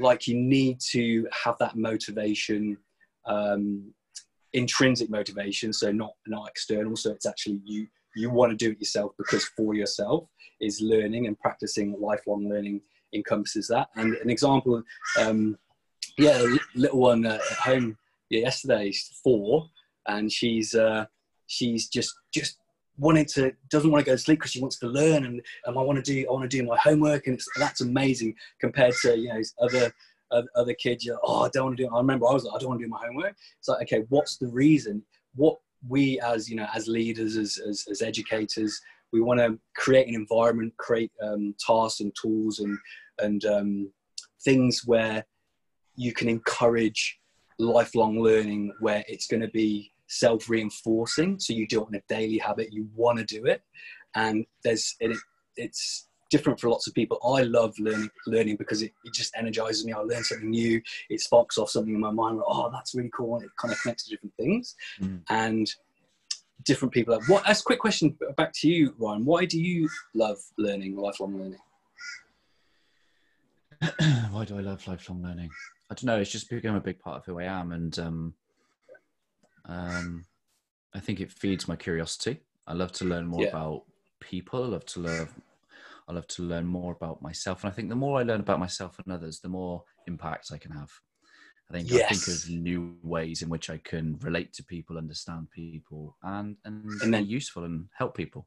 like 0.00 0.26
you 0.26 0.36
need 0.36 0.80
to 0.90 1.26
have 1.44 1.56
that 1.58 1.76
motivation, 1.76 2.76
um, 3.26 3.92
intrinsic 4.52 5.10
motivation, 5.10 5.72
so 5.72 5.90
not 5.90 6.12
not 6.26 6.48
external. 6.48 6.96
So 6.96 7.10
it's 7.12 7.26
actually 7.26 7.60
you 7.64 7.86
you 8.16 8.30
want 8.30 8.50
to 8.50 8.56
do 8.56 8.72
it 8.72 8.80
yourself 8.80 9.12
because 9.18 9.44
for 9.44 9.74
yourself 9.74 10.28
is 10.60 10.80
learning 10.80 11.26
and 11.26 11.38
practicing 11.38 11.96
lifelong 12.00 12.48
learning 12.48 12.80
encompasses 13.14 13.68
that. 13.68 13.88
And 13.96 14.14
an 14.16 14.28
example, 14.28 14.82
um, 15.18 15.56
yeah, 16.18 16.42
little 16.74 16.98
one 16.98 17.24
at 17.26 17.40
home 17.40 17.96
yeah, 18.30 18.40
yesterday, 18.40 18.90
she's 18.90 19.20
four, 19.22 19.68
and 20.06 20.30
she's 20.30 20.74
uh, 20.74 21.06
she's 21.46 21.88
just 21.88 22.14
just 22.32 22.58
wanting 22.98 23.24
to 23.24 23.52
doesn't 23.70 23.90
want 23.90 24.04
to 24.04 24.10
go 24.10 24.14
to 24.14 24.18
sleep 24.20 24.38
because 24.38 24.50
she 24.50 24.60
wants 24.60 24.78
to 24.78 24.86
learn 24.86 25.24
and, 25.24 25.40
and 25.66 25.78
I 25.78 25.82
want 25.82 26.04
to 26.04 26.12
do 26.12 26.26
I 26.28 26.32
want 26.32 26.50
to 26.50 26.56
do 26.56 26.64
my 26.64 26.76
homework 26.78 27.26
and 27.26 27.40
that's 27.56 27.80
amazing 27.80 28.34
compared 28.60 28.94
to 29.02 29.16
you 29.16 29.28
know 29.28 29.40
other 29.60 29.92
other 30.56 30.74
kids 30.74 31.04
you 31.04 31.18
oh 31.22 31.44
I 31.44 31.48
don't 31.50 31.66
want 31.66 31.76
to 31.76 31.82
do 31.84 31.88
it. 31.88 31.94
I 31.94 31.98
remember 31.98 32.26
I 32.26 32.32
was 32.32 32.44
like 32.44 32.56
I 32.56 32.58
don't 32.58 32.70
want 32.70 32.80
to 32.80 32.86
do 32.86 32.90
my 32.90 33.04
homework 33.04 33.36
it's 33.58 33.68
like 33.68 33.82
okay 33.82 34.04
what's 34.08 34.36
the 34.36 34.48
reason 34.48 35.02
what 35.36 35.58
we 35.88 36.20
as 36.20 36.50
you 36.50 36.56
know 36.56 36.66
as 36.74 36.88
leaders 36.88 37.36
as 37.36 37.58
as, 37.58 37.86
as 37.90 38.02
educators 38.02 38.80
we 39.12 39.20
want 39.20 39.38
to 39.38 39.58
create 39.76 40.08
an 40.08 40.14
environment 40.14 40.76
create 40.76 41.12
um, 41.22 41.54
tasks 41.64 42.00
and 42.00 42.12
tools 42.20 42.58
and 42.58 42.76
and 43.20 43.44
um, 43.44 43.90
things 44.42 44.82
where 44.86 45.24
you 45.94 46.12
can 46.12 46.28
encourage 46.28 47.18
lifelong 47.58 48.20
learning 48.20 48.72
where 48.80 49.04
it's 49.08 49.26
going 49.26 49.42
to 49.42 49.48
be 49.48 49.92
self-reinforcing. 50.06 51.38
So 51.38 51.52
you 51.52 51.66
do 51.66 51.82
it 51.82 51.88
in 51.88 51.94
a 51.96 52.02
daily 52.08 52.38
habit 52.38 52.72
you 52.72 52.88
want 52.94 53.18
to 53.18 53.24
do 53.24 53.44
it. 53.46 53.62
And 54.14 54.46
there's 54.64 54.96
it, 55.00 55.16
it's 55.56 56.08
different 56.30 56.60
for 56.60 56.68
lots 56.68 56.86
of 56.86 56.94
people. 56.94 57.18
I 57.24 57.42
love 57.42 57.78
learning 57.78 58.10
learning 58.26 58.56
because 58.56 58.82
it, 58.82 58.92
it 59.04 59.12
just 59.12 59.34
energizes 59.36 59.84
me. 59.84 59.92
I 59.92 59.98
learn 59.98 60.24
something 60.24 60.50
new 60.50 60.80
it 61.10 61.20
sparks 61.20 61.58
off 61.58 61.70
something 61.70 61.94
in 61.94 62.00
my 62.00 62.10
mind 62.10 62.38
like, 62.38 62.46
oh 62.48 62.70
that's 62.72 62.94
really 62.94 63.10
cool 63.14 63.36
and 63.36 63.44
it 63.44 63.50
kind 63.60 63.72
of 63.72 63.80
connects 63.80 64.04
to 64.04 64.10
different 64.10 64.34
things. 64.36 64.74
Mm. 65.00 65.20
and 65.30 65.74
different 66.64 66.92
people 66.92 67.14
have 67.14 67.28
what 67.28 67.48
as 67.48 67.60
a 67.60 67.62
quick 67.62 67.78
question 67.78 68.16
back 68.36 68.52
to 68.52 68.68
you 68.68 68.94
ryan. 68.98 69.24
Why 69.24 69.44
do 69.44 69.60
you 69.60 69.88
love 70.14 70.38
learning 70.58 70.96
lifelong 70.96 71.38
learning? 71.38 71.60
Why 74.32 74.44
do 74.44 74.58
i 74.58 74.60
love 74.60 74.86
lifelong 74.86 75.22
learning 75.22 75.50
i 75.90 75.94
don't 75.94 76.04
know 76.04 76.18
it's 76.18 76.30
just 76.30 76.50
become 76.50 76.76
a 76.76 76.80
big 76.80 76.98
part 76.98 77.18
of 77.18 77.24
who 77.24 77.38
i 77.38 77.44
am 77.44 77.72
and 77.72 77.98
um 77.98 78.34
um, 79.68 80.24
I 80.94 81.00
think 81.00 81.20
it 81.20 81.30
feeds 81.30 81.68
my 81.68 81.76
curiosity. 81.76 82.40
I 82.66 82.72
love 82.72 82.92
to 82.92 83.04
learn 83.04 83.26
more 83.26 83.42
yeah. 83.42 83.48
about 83.48 83.82
people. 84.20 84.64
I 84.64 84.68
love 84.68 84.86
to 84.86 85.00
learn. 85.00 85.28
I 86.08 86.12
love 86.12 86.26
to 86.28 86.42
learn 86.42 86.66
more 86.66 86.92
about 86.92 87.20
myself, 87.20 87.62
and 87.62 87.70
I 87.70 87.74
think 87.74 87.90
the 87.90 87.96
more 87.96 88.18
I 88.18 88.22
learn 88.22 88.40
about 88.40 88.58
myself 88.58 88.98
and 88.98 89.12
others, 89.12 89.40
the 89.40 89.48
more 89.48 89.84
impact 90.06 90.50
I 90.52 90.58
can 90.58 90.72
have. 90.72 90.90
I 91.70 91.74
think 91.74 91.90
yes. 91.90 92.10
I 92.10 92.14
think 92.14 92.38
of 92.38 92.50
new 92.50 92.96
ways 93.02 93.42
in 93.42 93.50
which 93.50 93.68
I 93.68 93.76
can 93.76 94.18
relate 94.22 94.54
to 94.54 94.64
people, 94.64 94.96
understand 94.96 95.50
people, 95.50 96.16
and 96.22 96.56
and, 96.64 96.84
and 97.02 97.12
then, 97.12 97.24
be 97.24 97.30
useful 97.30 97.64
and 97.64 97.88
help 97.96 98.16
people. 98.16 98.46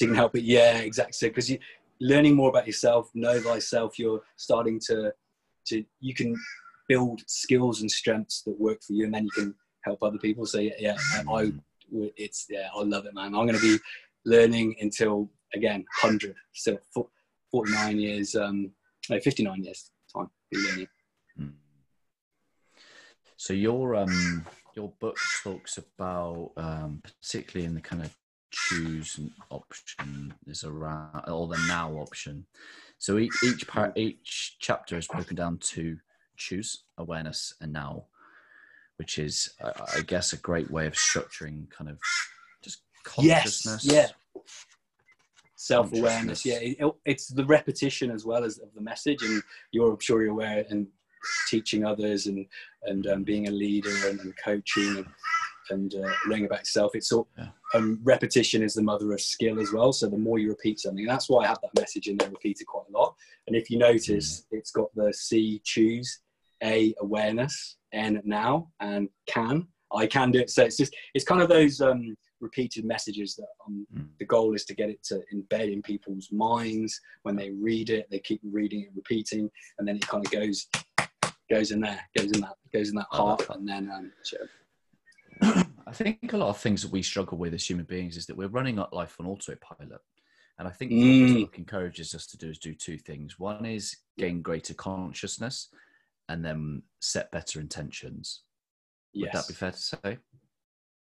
You 0.00 0.06
can 0.06 0.16
help 0.16 0.36
it, 0.36 0.44
yeah, 0.44 0.78
exactly. 0.78 1.28
Because 1.28 1.50
you 1.50 1.58
learning 2.00 2.36
more 2.36 2.50
about 2.50 2.66
yourself, 2.68 3.10
know 3.14 3.40
thyself. 3.40 3.98
You're 3.98 4.22
starting 4.36 4.80
to 4.86 5.12
to 5.66 5.84
you 5.98 6.14
can 6.14 6.36
build 6.88 7.22
skills 7.26 7.80
and 7.80 7.90
strengths 7.90 8.42
that 8.42 8.58
work 8.60 8.82
for 8.82 8.92
you, 8.92 9.04
and 9.04 9.14
then 9.14 9.24
you 9.24 9.30
can 9.30 9.54
help 9.84 10.02
other 10.02 10.18
people. 10.18 10.46
So 10.46 10.58
yeah, 10.58 10.72
yeah 10.78 10.96
I 11.30 11.52
it's 12.16 12.46
yeah, 12.48 12.68
I 12.74 12.82
love 12.82 13.06
it, 13.06 13.14
man. 13.14 13.34
I'm 13.34 13.46
going 13.46 13.54
to 13.54 13.60
be 13.60 13.78
learning 14.24 14.76
until 14.80 15.30
again 15.54 15.84
100, 16.02 16.34
so 16.52 16.78
49 17.52 17.98
years, 17.98 18.34
um, 18.34 18.70
no, 19.08 19.20
59 19.20 19.62
years 19.62 19.90
time 20.14 20.30
be 20.50 20.58
learning. 20.58 20.88
Hmm. 21.36 21.48
So 23.36 23.52
your 23.52 23.96
um 23.96 24.46
your 24.74 24.92
book 25.00 25.16
talks 25.42 25.78
about 25.78 26.52
um, 26.56 27.02
particularly 27.02 27.66
in 27.66 27.74
the 27.74 27.80
kind 27.80 28.02
of 28.02 28.14
choose 28.50 29.18
an 29.18 29.32
option 29.50 30.32
is 30.46 30.64
around 30.64 31.24
or 31.28 31.48
the 31.48 31.58
now 31.68 31.92
option. 31.92 32.46
So 32.98 33.18
each 33.18 33.34
each 33.44 33.66
part 33.66 33.96
each 33.96 34.56
chapter 34.60 34.96
is 34.96 35.08
broken 35.08 35.36
down 35.36 35.58
to 35.58 35.96
choose 36.36 36.84
awareness 36.98 37.54
and 37.60 37.72
now 37.72 38.04
which 38.96 39.18
is, 39.18 39.50
I, 39.96 40.00
guess, 40.02 40.32
a 40.32 40.36
great 40.36 40.70
way 40.70 40.86
of 40.86 40.94
structuring 40.94 41.68
kind 41.70 41.90
of 41.90 41.98
just 42.62 42.82
consciousness. 43.02 43.84
Yes, 43.84 44.12
yeah. 44.34 44.42
Self 45.56 45.92
awareness. 45.92 46.44
Yeah, 46.44 46.58
it, 46.60 46.78
it's 47.04 47.28
the 47.28 47.44
repetition 47.44 48.10
as 48.10 48.24
well 48.24 48.44
as 48.44 48.58
of 48.58 48.68
the 48.74 48.80
message, 48.80 49.22
and 49.22 49.42
you're 49.72 49.92
I'm 49.92 50.00
sure 50.00 50.22
you're 50.22 50.32
aware 50.32 50.64
and 50.68 50.86
teaching 51.48 51.84
others 51.84 52.26
and 52.26 52.46
and 52.84 53.06
um, 53.06 53.22
being 53.24 53.48
a 53.48 53.50
leader 53.50 54.08
and, 54.08 54.20
and 54.20 54.34
coaching 54.36 54.98
and, 54.98 55.06
and 55.70 55.94
uh, 55.94 56.12
learning 56.26 56.44
about 56.44 56.60
yourself. 56.60 56.94
It's 56.94 57.10
all 57.12 57.26
yeah. 57.38 57.48
um, 57.72 57.98
repetition 58.04 58.62
is 58.62 58.74
the 58.74 58.82
mother 58.82 59.10
of 59.12 59.20
skill 59.20 59.58
as 59.58 59.72
well. 59.72 59.92
So 59.92 60.06
the 60.06 60.18
more 60.18 60.38
you 60.38 60.50
repeat 60.50 60.80
something, 60.80 61.06
that's 61.06 61.30
why 61.30 61.44
I 61.44 61.48
have 61.48 61.60
that 61.62 61.80
message 61.80 62.08
in 62.08 62.18
there 62.18 62.28
repeated 62.28 62.66
quite 62.66 62.84
a 62.90 62.98
lot. 62.98 63.14
And 63.46 63.56
if 63.56 63.70
you 63.70 63.78
notice, 63.78 64.42
mm. 64.42 64.58
it's 64.58 64.70
got 64.70 64.94
the 64.94 65.14
C 65.14 65.62
choose, 65.64 66.20
A 66.64 66.94
awareness, 67.00 67.76
N 67.92 68.20
now 68.24 68.68
and 68.80 69.08
can. 69.26 69.66
I 69.94 70.06
can 70.06 70.30
do 70.30 70.40
it. 70.40 70.50
So 70.50 70.64
it's 70.64 70.76
just 70.76 70.94
it's 71.14 71.24
kind 71.24 71.40
of 71.40 71.48
those 71.48 71.80
um, 71.80 72.16
repeated 72.40 72.84
messages 72.84 73.34
that 73.36 73.46
um, 73.66 73.86
mm. 73.94 74.06
the 74.18 74.24
goal 74.24 74.54
is 74.54 74.64
to 74.66 74.74
get 74.74 74.90
it 74.90 75.02
to 75.04 75.22
embed 75.34 75.72
in 75.72 75.82
people's 75.82 76.28
minds 76.32 77.00
when 77.22 77.36
they 77.36 77.50
read 77.50 77.90
it. 77.90 78.06
They 78.10 78.18
keep 78.18 78.40
reading 78.44 78.82
it, 78.82 78.88
repeating, 78.94 79.50
and 79.78 79.86
then 79.86 79.96
it 79.96 80.06
kind 80.06 80.24
of 80.24 80.32
goes 80.32 80.68
goes 81.50 81.70
in 81.70 81.80
there, 81.80 82.00
goes 82.16 82.30
in 82.32 82.40
that 82.40 82.54
goes 82.72 82.88
in 82.88 82.96
that 82.96 83.06
heart, 83.10 83.46
and 83.50 83.68
then 83.68 83.90
um, 83.90 84.12
sure. 84.24 84.48
I 85.86 85.92
think 85.92 86.32
a 86.32 86.36
lot 86.36 86.48
of 86.48 86.58
things 86.58 86.82
that 86.82 86.90
we 86.90 87.02
struggle 87.02 87.38
with 87.38 87.54
as 87.54 87.68
human 87.68 87.84
beings 87.84 88.16
is 88.16 88.26
that 88.26 88.36
we're 88.36 88.48
running 88.48 88.78
up 88.78 88.94
life 88.94 89.16
on 89.20 89.26
autopilot. 89.26 90.00
And 90.58 90.68
I 90.68 90.70
think 90.70 90.92
mm. 90.92 91.34
what 91.34 91.40
book 91.40 91.58
encourages 91.58 92.14
us 92.14 92.26
to 92.28 92.38
do 92.38 92.48
is 92.48 92.58
do 92.58 92.74
two 92.74 92.96
things. 92.96 93.38
One 93.38 93.66
is 93.66 93.96
gain 94.16 94.40
greater 94.40 94.72
consciousness 94.72 95.68
and 96.28 96.44
then 96.44 96.82
set 97.00 97.30
better 97.30 97.60
intentions. 97.60 98.42
Yes. 99.12 99.32
Would 99.34 99.40
that 99.40 99.48
be 99.48 99.54
fair 99.54 99.70
to 99.70 99.78
say? 99.78 100.18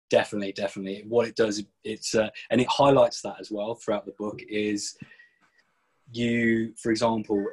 Definitely, 0.09 0.51
definitely. 0.51 1.05
What 1.07 1.27
it 1.27 1.35
does, 1.35 1.63
it's 1.83 2.15
uh, 2.15 2.29
and 2.49 2.59
it 2.59 2.67
highlights 2.67 3.21
that 3.21 3.37
as 3.39 3.49
well 3.51 3.75
throughout 3.75 4.05
the 4.05 4.13
book. 4.19 4.41
Is 4.49 4.97
you, 6.11 6.73
for 6.81 6.91
example, 6.91 7.45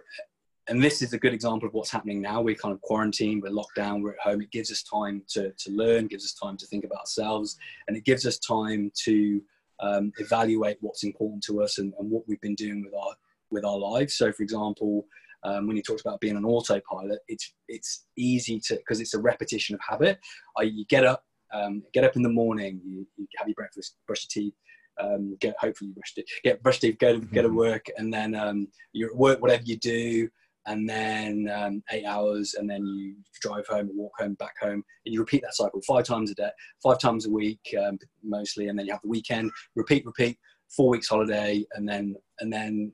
and 0.68 0.83
this 0.83 1.01
is 1.01 1.12
a 1.12 1.18
good 1.18 1.33
example 1.33 1.68
of 1.68 1.75
what's 1.75 1.90
happening 1.90 2.21
now. 2.21 2.42
We're 2.42 2.57
kind 2.57 2.75
of 2.75 2.81
quarantined, 2.81 3.42
we're 3.42 3.51
locked 3.51 3.77
down, 3.77 4.03
we're 4.03 4.12
at 4.12 4.21
home. 4.21 4.42
It 4.42 4.51
gives 4.51 4.73
us 4.73 4.83
time 4.83 5.23
to 5.29 5.53
to 5.53 5.71
learn, 5.71 6.09
gives 6.09 6.25
us 6.25 6.35
time 6.35 6.57
to 6.57 6.66
think 6.66 6.85
about 6.85 7.01
ourselves, 7.01 7.57
and 7.87 7.97
it 7.97 8.05
gives 8.05 8.27
us 8.27 8.38
time 8.38 8.90
to 9.05 9.40
um, 9.81 10.12
evaluate 10.18 10.79
what's 10.81 11.05
important 11.05 11.42
to 11.44 11.62
us 11.62 11.79
and, 11.79 11.92
and 11.99 12.11
what 12.11 12.25
we've 12.27 12.40
been 12.40 12.55
doing 12.55 12.83
with 12.83 12.94
our 12.94 13.14
with 13.51 13.64
our 13.64 13.79
lives. 13.79 14.16
So, 14.16 14.33
for 14.33 14.42
example, 14.42 15.07
um, 15.44 15.66
when 15.66 15.77
you 15.77 15.83
talked 15.83 16.01
about 16.01 16.20
being 16.20 16.37
an 16.37 16.44
autopilot, 16.44 17.20
it's 17.29 17.53
it's 17.68 18.07
easy 18.16 18.61
to 18.66 18.77
because 18.77 19.01
it's 19.01 19.14
a 19.14 19.20
repetition 19.20 19.74
of 19.74 19.81
habit. 19.87 20.18
I, 20.57 20.62
you 20.62 20.85
get 20.87 21.05
up, 21.05 21.22
um, 21.53 21.83
get 21.92 22.05
up 22.05 22.16
in 22.16 22.22
the 22.22 22.29
morning, 22.29 22.81
you, 22.85 23.07
you, 23.16 23.27
have 23.37 23.48
your 23.48 23.55
breakfast, 23.55 23.96
brush 24.07 24.27
your 24.29 24.44
teeth, 24.44 24.55
um, 25.01 25.37
get 25.40 25.55
hopefully 25.59 25.88
you 25.88 25.94
brushed 25.94 26.18
it, 26.18 26.27
get 26.42 26.62
brush 26.62 26.81
teeth, 26.81 26.98
go 26.98 27.18
to, 27.18 27.27
go 27.27 27.42
to 27.42 27.48
mm-hmm. 27.48 27.57
work, 27.57 27.87
and 27.96 28.12
then 28.12 28.35
um, 28.35 28.68
you're 28.92 29.11
at 29.11 29.16
work, 29.16 29.40
whatever 29.40 29.62
you 29.64 29.77
do, 29.77 30.29
and 30.66 30.88
then 30.88 31.51
um, 31.55 31.83
eight 31.92 32.05
hours, 32.05 32.55
and 32.55 32.68
then 32.68 32.85
you 32.85 33.14
drive 33.40 33.66
home, 33.66 33.90
walk 33.94 34.12
home, 34.18 34.35
back 34.35 34.55
home, 34.61 34.83
and 35.07 35.14
you 35.14 35.20
repeat 35.20 35.42
that 35.42 35.55
cycle 35.55 35.81
five 35.87 36.05
times 36.05 36.31
a 36.31 36.35
day, 36.35 36.51
five 36.83 36.98
times 36.98 37.27
a 37.27 37.31
week, 37.31 37.61
um, 37.87 37.98
mostly, 38.22 38.68
and 38.68 38.79
then 38.79 38.87
you 38.87 38.92
have 38.92 39.03
the 39.03 39.09
weekend, 39.09 39.51
repeat, 39.77 40.05
repeat, 40.05 40.37
four 40.68 40.90
weeks 40.90 41.09
holiday, 41.09 41.64
and 41.74 41.88
then 41.88 42.14
and 42.40 42.53
then 42.53 42.92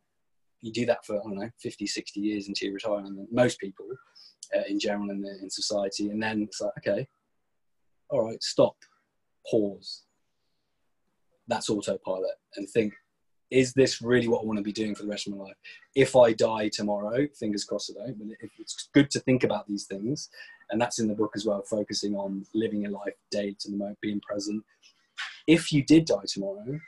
you 0.65 0.73
do 0.73 0.87
that 0.87 1.05
for 1.05 1.17
I 1.17 1.23
don't 1.23 1.37
know 1.37 1.51
50, 1.61 1.87
60 1.87 2.21
years 2.21 2.49
into 2.49 2.65
your 2.65 2.75
retirement. 2.75 3.29
Most 3.31 3.61
people, 3.61 3.87
uh, 4.57 4.63
in 4.67 4.81
general, 4.81 5.11
in, 5.11 5.21
the, 5.21 5.39
in 5.43 5.51
society, 5.51 6.09
and 6.09 6.23
then 6.23 6.43
it's 6.43 6.61
like, 6.61 6.73
okay, 6.79 7.07
all 8.09 8.25
right, 8.25 8.43
stop, 8.43 8.75
pause. 9.51 10.05
That's 11.49 11.69
autopilot, 11.69 12.37
and 12.57 12.67
think, 12.71 12.95
is 13.51 13.75
this 13.75 14.01
really 14.01 14.27
what 14.27 14.41
I 14.41 14.47
want 14.47 14.57
to 14.57 14.63
be 14.63 14.73
doing 14.73 14.95
for 14.95 15.03
the 15.03 15.11
rest 15.11 15.27
of 15.27 15.35
my 15.35 15.45
life? 15.45 15.57
If 15.95 16.17
I 16.17 16.33
die 16.33 16.71
tomorrow, 16.71 17.29
fingers 17.39 17.65
crossed 17.65 17.93
I 18.01 18.07
don't, 18.07 18.19
but 18.19 18.29
it's 18.59 18.89
good 18.95 19.11
to 19.11 19.21
think 19.21 19.45
about 19.45 19.69
these 19.69 19.85
things, 19.85 20.31
and 20.71 20.81
that's 20.81 20.99
in 20.99 21.09
the 21.09 21.15
book 21.15 21.33
as 21.37 21.45
well, 21.45 21.61
focusing 21.61 22.15
on 22.15 22.47
living 22.55 22.81
your 22.81 22.93
life 22.93 23.13
day 23.31 23.55
to 23.61 23.71
the 23.71 23.77
moment, 23.77 23.99
being 24.01 24.23
present. 24.27 24.65
If 25.47 25.75
you 25.75 25.85
did 25.85 26.07
die 26.07 26.25
tomorrow, 26.27 26.81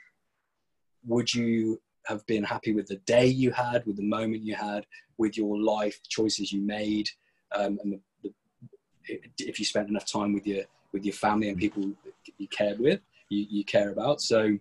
would 1.05 1.31
you 1.31 1.79
have 2.07 2.25
been 2.25 2.43
happy 2.43 2.73
with 2.73 2.87
the 2.87 2.97
day 3.05 3.25
you 3.25 3.51
had, 3.51 3.85
with 3.85 3.97
the 3.97 4.03
moment 4.03 4.43
you 4.43 4.55
had, 4.55 4.85
with 5.17 5.37
your 5.37 5.59
life 5.59 5.99
choices 6.07 6.51
you 6.51 6.61
made, 6.61 7.09
um, 7.55 7.79
and 7.83 7.99
the, 8.23 8.31
the, 9.07 9.19
if 9.39 9.59
you 9.59 9.65
spent 9.65 9.89
enough 9.89 10.05
time 10.05 10.33
with 10.33 10.45
your 10.47 10.63
with 10.93 11.03
your 11.03 11.13
family 11.13 11.49
and 11.49 11.57
people 11.57 11.83
you 12.37 12.47
cared 12.47 12.79
with, 12.79 13.01
you, 13.29 13.45
you 13.49 13.65
care 13.65 13.91
about. 13.91 14.21
So 14.21 14.57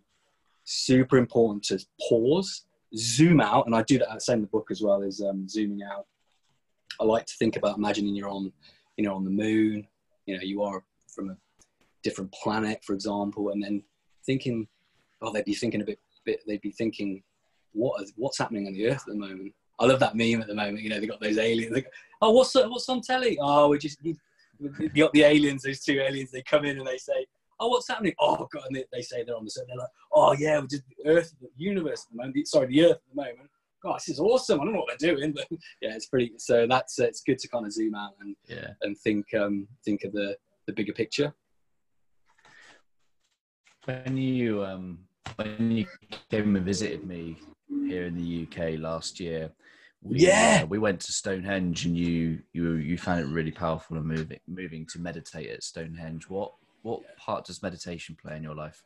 super 0.65 1.19
important 1.19 1.63
to 1.65 1.85
pause, 2.09 2.65
zoom 2.97 3.41
out, 3.41 3.67
and 3.67 3.75
I 3.75 3.83
do 3.83 3.99
that 3.99 4.23
same 4.23 4.37
in 4.37 4.43
the 4.43 4.49
book 4.49 4.69
as 4.71 4.83
well 4.83 5.03
as 5.03 5.21
um, 5.21 5.49
zooming 5.49 5.83
out. 5.83 6.07
I 7.01 7.05
like 7.05 7.27
to 7.27 7.35
think 7.39 7.57
about 7.57 7.77
imagining 7.77 8.15
you're 8.15 8.29
on, 8.29 8.53
you 8.97 9.05
know, 9.05 9.15
on 9.15 9.25
the 9.25 9.31
moon. 9.31 9.87
You 10.27 10.37
know, 10.37 10.43
you 10.43 10.63
are 10.63 10.83
from 11.07 11.31
a 11.31 11.37
different 12.03 12.33
planet, 12.33 12.85
for 12.85 12.95
example, 12.95 13.51
and 13.51 13.63
then 13.63 13.83
thinking, 14.25 14.67
oh, 15.23 15.33
they'd 15.33 15.45
be 15.45 15.55
thinking 15.55 15.81
a 15.81 15.85
bit, 15.85 16.01
bit 16.25 16.41
they'd 16.47 16.61
be 16.61 16.73
thinking, 16.73 17.23
what 17.77 18.03
is, 18.03 18.13
what's 18.17 18.39
happening 18.39 18.67
on 18.67 18.73
the 18.73 18.89
Earth 18.89 19.03
at 19.07 19.13
the 19.13 19.15
moment? 19.15 19.53
I 19.79 19.87
love 19.87 20.01
that 20.01 20.17
meme 20.17 20.41
at 20.41 20.49
the 20.49 20.55
moment. 20.55 20.81
You 20.81 20.91
know, 20.91 21.01
they 21.01 21.07
got 21.07 21.21
those 21.21 21.39
aliens. 21.39 21.75
Go, 21.75 21.83
oh, 22.23 22.33
what's 22.33 22.55
what's 22.55 22.89
on 22.89 23.03
telly? 23.03 23.39
Oh, 23.41 23.69
we 23.69 23.79
just 23.79 23.99
you 24.03 24.17
got 24.97 25.13
the 25.13 25.23
aliens. 25.23 25.63
Those 25.63 25.81
two 25.81 26.01
aliens. 26.01 26.31
They 26.31 26.43
come 26.43 26.65
in 26.65 26.79
and 26.79 26.87
they 26.87 26.97
say, 26.97 27.27
oh, 27.61 27.69
what's 27.69 27.89
happening? 27.89 28.15
Oh 28.21 28.49
God, 28.53 28.65
and 28.67 28.77
they, 28.77 28.85
they 28.93 29.03
say 29.03 29.23
they're 29.23 29.37
on 29.37 29.45
the 29.45 29.51
set. 29.51 29.67
They're 29.67 29.77
like, 29.77 29.89
oh 30.13 30.33
yeah, 30.33 30.59
we're 30.59 30.67
just 30.67 30.85
the 30.89 31.11
Earth, 31.11 31.35
the 31.41 31.49
universe 31.57 32.07
at 32.07 32.13
the 32.13 32.17
moment. 32.17 32.49
Sorry, 32.49 32.67
the 32.67 32.85
Earth 32.85 32.97
at 32.97 33.15
the 33.15 33.23
moment. 33.23 33.51
God, 33.83 33.99
this 33.99 34.09
is 34.09 34.21
awesome. 34.21 34.61
I 34.61 34.65
don't 34.65 34.73
know 34.73 34.81
what 34.81 34.99
they're 34.99 35.15
doing, 35.15 35.33
but 35.37 35.47
yeah, 35.81 35.95
it's 35.95 36.07
pretty. 36.07 36.33
So 36.39 36.67
that's 36.67 36.99
uh, 36.99 37.05
it's 37.05 37.23
good 37.23 37.39
to 37.39 37.49
kind 37.49 37.67
of 37.67 37.73
zoom 37.73 37.95
out 37.95 38.13
and 38.21 38.35
yeah. 38.47 38.69
and 38.83 38.97
think 38.99 39.27
um, 39.35 39.67
think 39.85 40.05
of 40.05 40.13
the 40.13 40.37
the 40.67 40.73
bigger 40.73 40.93
picture. 40.93 41.35
When 43.85 44.17
you 44.17 44.65
um, 44.65 44.99
when 45.37 45.71
you 45.71 45.87
came 46.31 46.57
and 46.57 46.65
visited 46.65 47.07
me 47.07 47.37
here 47.87 48.05
in 48.07 48.17
the 48.17 48.43
UK 48.47 48.79
last 48.79 49.21
year, 49.21 49.51
we, 50.03 50.19
Yeah. 50.21 50.61
uh, 50.63 50.67
we 50.67 50.79
went 50.79 51.01
to 51.01 51.13
Stonehenge, 51.13 51.87
and 51.87 51.97
you 51.97 52.43
you 52.53 52.75
you 52.75 52.99
found 52.99 53.21
it 53.21 53.27
really 53.27 53.51
powerful 53.51 53.97
and 53.97 54.07
moving 54.07 54.41
moving 54.47 54.87
to 54.87 55.01
meditate 55.01 55.51
at 55.51 55.63
Stonehenge. 55.65 56.29
What 56.29 56.53
what 56.83 57.01
part 57.17 57.45
does 57.45 57.63
meditation 57.63 58.17
play 58.21 58.37
in 58.37 58.43
your 58.43 58.55
life? 58.55 58.83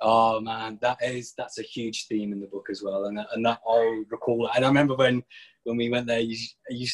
Oh 0.00 0.40
man, 0.40 0.78
that 0.82 0.98
is 1.02 1.34
that's 1.36 1.58
a 1.58 1.62
huge 1.62 2.06
theme 2.08 2.32
in 2.32 2.40
the 2.40 2.46
book 2.46 2.66
as 2.70 2.82
well, 2.82 3.06
and 3.06 3.18
and 3.32 3.44
that 3.46 3.60
I'll 3.66 4.04
recall. 4.10 4.48
And 4.54 4.64
I 4.64 4.68
remember 4.68 4.94
when 4.94 5.22
when 5.64 5.76
we 5.76 5.88
went 5.90 6.06
there, 6.06 6.20
you 6.20 6.36
you 6.68 6.86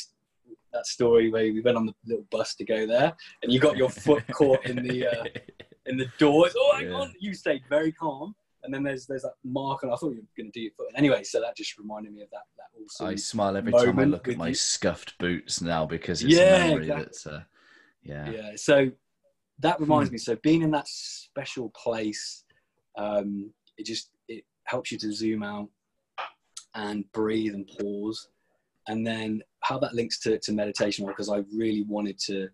that 0.72 0.86
story 0.86 1.30
where 1.30 1.42
we 1.52 1.60
went 1.60 1.76
on 1.76 1.86
the 1.86 1.94
little 2.06 2.26
bus 2.30 2.54
to 2.54 2.64
go 2.64 2.86
there, 2.86 3.14
and 3.42 3.52
you 3.52 3.58
got 3.58 3.76
your 3.76 3.90
foot 3.90 4.22
caught 4.32 4.64
in 4.66 4.76
the 4.76 5.06
uh, 5.06 5.24
in 5.86 5.96
the 5.96 6.06
doors. 6.18 6.54
Oh, 6.56 6.78
Yeah. 6.80 6.92
on! 6.92 7.12
You 7.18 7.34
stayed 7.34 7.62
very 7.68 7.92
calm, 7.92 8.34
and 8.62 8.72
then 8.72 8.82
there's 8.82 9.06
there's 9.06 9.22
that 9.22 9.34
mark, 9.44 9.82
and 9.82 9.92
I 9.92 9.96
thought 9.96 10.10
you 10.10 10.20
were 10.22 10.36
going 10.42 10.50
to 10.52 10.58
do 10.58 10.60
your 10.60 10.72
foot. 10.72 10.88
Anyway, 10.96 11.22
so 11.24 11.40
that 11.40 11.56
just 11.56 11.78
reminded 11.78 12.12
me 12.12 12.22
of 12.22 12.30
that 12.30 12.42
that 12.56 12.66
awesome. 12.82 13.06
I 13.06 13.14
smile 13.16 13.56
every 13.56 13.72
time 13.72 13.98
I 13.98 14.04
look 14.04 14.28
at 14.28 14.36
my 14.36 14.48
you. 14.48 14.54
scuffed 14.54 15.16
boots 15.18 15.60
now 15.60 15.86
because 15.86 16.22
it's 16.22 16.36
Yeah, 16.36 16.42
a 16.42 16.50
memory 16.66 16.82
exactly. 16.82 17.04
that's 17.04 17.26
uh, 17.26 17.42
yeah. 18.02 18.32
yeah 18.32 18.52
so 18.56 18.90
that 19.60 19.76
Hmm. 19.76 19.82
reminds 19.82 20.10
me 20.10 20.18
so 20.18 20.36
being 20.36 20.62
in 20.62 20.70
that 20.70 20.88
special 20.88 21.70
place 21.70 22.44
um, 22.96 23.50
it 23.76 23.86
just 23.86 24.10
it 24.28 24.44
helps 24.64 24.90
you 24.92 24.98
to 24.98 25.12
zoom 25.12 25.42
out 25.42 25.68
and 26.74 27.10
breathe 27.12 27.54
and 27.54 27.68
pause 27.78 28.28
and 28.88 29.06
then 29.06 29.42
how 29.60 29.78
that 29.78 29.94
links 29.94 30.18
to, 30.20 30.38
to 30.38 30.52
meditation 30.52 31.06
because 31.06 31.28
i 31.28 31.42
really 31.54 31.82
wanted 31.82 32.18
to 32.18 32.48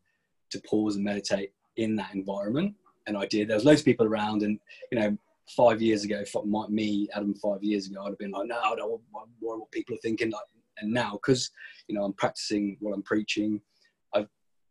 to 0.50 0.60
pause 0.68 0.96
and 0.96 1.04
meditate 1.04 1.52
in 1.76 1.94
that 1.94 2.14
environment 2.14 2.74
and 3.06 3.16
i 3.16 3.26
did 3.26 3.48
there 3.48 3.56
was 3.56 3.64
loads 3.64 3.80
of 3.80 3.84
people 3.84 4.06
around 4.06 4.42
and 4.42 4.58
you 4.90 4.98
know 4.98 5.16
five 5.48 5.80
years 5.80 6.04
ago 6.04 6.22
my, 6.44 6.66
me 6.68 7.08
adam 7.14 7.34
five 7.34 7.62
years 7.62 7.86
ago 7.86 8.02
i'd 8.04 8.08
have 8.08 8.18
been 8.18 8.32
like 8.32 8.48
no 8.48 8.58
i 8.58 8.74
don't 8.74 9.00
want 9.12 9.28
what, 9.40 9.70
people 9.70 9.94
are 9.94 10.00
thinking 10.02 10.30
like 10.30 10.40
and 10.78 10.92
now 10.92 11.12
because 11.12 11.50
you 11.88 11.94
know 11.94 12.04
i'm 12.04 12.12
practicing 12.14 12.76
what 12.80 12.92
i'm 12.92 13.02
preaching 13.02 13.60
I 14.14 14.26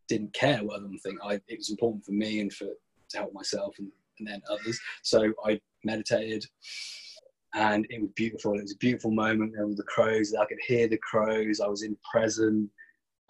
didn't 0.08 0.34
care 0.34 0.58
what 0.58 0.76
other 0.76 0.88
think. 1.02 1.18
I, 1.22 1.34
it 1.48 1.58
was 1.58 1.70
important 1.70 2.04
for 2.04 2.12
me 2.12 2.40
and 2.40 2.52
for 2.52 2.66
to 3.10 3.18
help 3.18 3.32
myself 3.32 3.74
and, 3.78 3.90
and 4.18 4.28
then 4.28 4.42
others. 4.50 4.80
So 5.02 5.32
I 5.44 5.60
meditated, 5.84 6.44
and 7.54 7.86
it 7.90 8.00
was 8.00 8.10
beautiful. 8.16 8.54
It 8.58 8.62
was 8.62 8.72
a 8.72 8.78
beautiful 8.78 9.10
moment. 9.10 9.52
There 9.54 9.66
were 9.66 9.74
the 9.74 9.82
crows. 9.84 10.34
I 10.34 10.44
could 10.46 10.58
hear 10.66 10.88
the 10.88 10.98
crows. 10.98 11.60
I 11.60 11.68
was 11.68 11.82
in 11.82 11.96
present, 12.10 12.68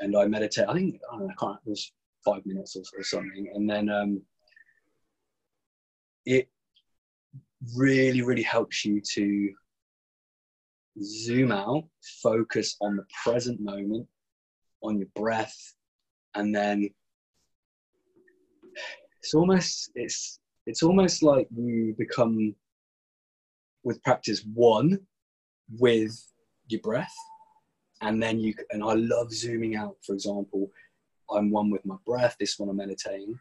and 0.01 0.17
I 0.17 0.27
meditated. 0.27 0.69
I 0.69 0.75
think 0.75 1.01
I, 1.13 1.17
know, 1.17 1.29
I 1.29 1.35
can't. 1.39 1.59
It 1.67 1.71
was 1.71 1.93
five 2.25 2.45
minutes 2.47 2.77
or, 2.77 2.83
or 2.99 3.05
something, 3.05 3.51
and 3.55 3.69
then 3.69 3.89
um, 3.89 4.23
it 6.25 6.49
really, 7.75 8.23
really 8.23 8.43
helps 8.43 8.85
you 8.85 9.01
to 9.01 9.53
zoom 11.03 11.53
out, 11.53 11.85
focus 12.23 12.77
on 12.81 12.97
the 12.97 13.05
present 13.25 13.61
moment, 13.61 14.07
on 14.83 14.99
your 14.99 15.09
breath, 15.15 15.75
and 16.35 16.55
then 16.55 16.89
it's 19.27 19.35
almost 19.35 19.91
it's 19.95 20.39
it's 20.67 20.83
almost 20.83 21.23
like 21.23 21.49
you 21.57 21.95
become 21.99 22.55
with 23.83 24.03
practice 24.05 24.45
one 24.55 24.99
with 25.79 26.33
your 26.69 26.81
breath 26.81 27.15
and 28.03 28.23
then 28.23 28.39
you 28.39 28.55
and 28.71 28.85
i 28.85 28.93
love 28.95 29.33
zooming 29.33 29.75
out. 29.75 29.97
For 30.07 30.13
example 30.13 30.71
i'm 31.31 31.51
one 31.51 31.71
with 31.71 31.85
my 31.85 31.97
breath 32.07 32.37
this 32.39 32.59
one 32.59 32.69
i'm 32.69 32.77
meditating 32.77 33.39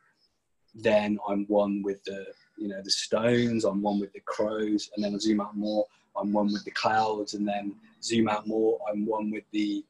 then 0.73 1.19
i'm 1.29 1.45
one 1.47 1.83
with 1.83 2.03
the 2.05 2.25
you 2.57 2.67
know 2.67 2.81
the 2.81 2.91
stones 2.91 3.65
i'm 3.65 3.81
one 3.81 3.99
with 3.99 4.11
the 4.13 4.19
crows 4.21 4.89
and 4.95 5.03
then 5.03 5.13
i 5.13 5.17
zoom 5.17 5.41
out 5.41 5.55
more 5.55 5.85
i'm 6.17 6.31
one 6.31 6.51
with 6.51 6.63
the 6.65 6.71
clouds 6.71 7.33
and 7.33 7.47
then 7.47 7.75
zoom 8.01 8.27
out 8.29 8.47
more 8.47 8.79
i'm 8.91 9.05
one 9.05 9.29
with 9.29 9.43
the 9.51 9.83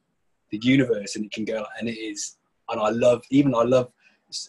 the 0.50 0.58
universe 0.58 1.16
and 1.16 1.24
it 1.24 1.32
can 1.32 1.44
go 1.44 1.64
and 1.78 1.88
it 1.88 1.98
is 1.98 2.36
and 2.68 2.80
I 2.80 2.90
love 2.90 3.22
even 3.30 3.54
I 3.54 3.62
love 3.62 3.90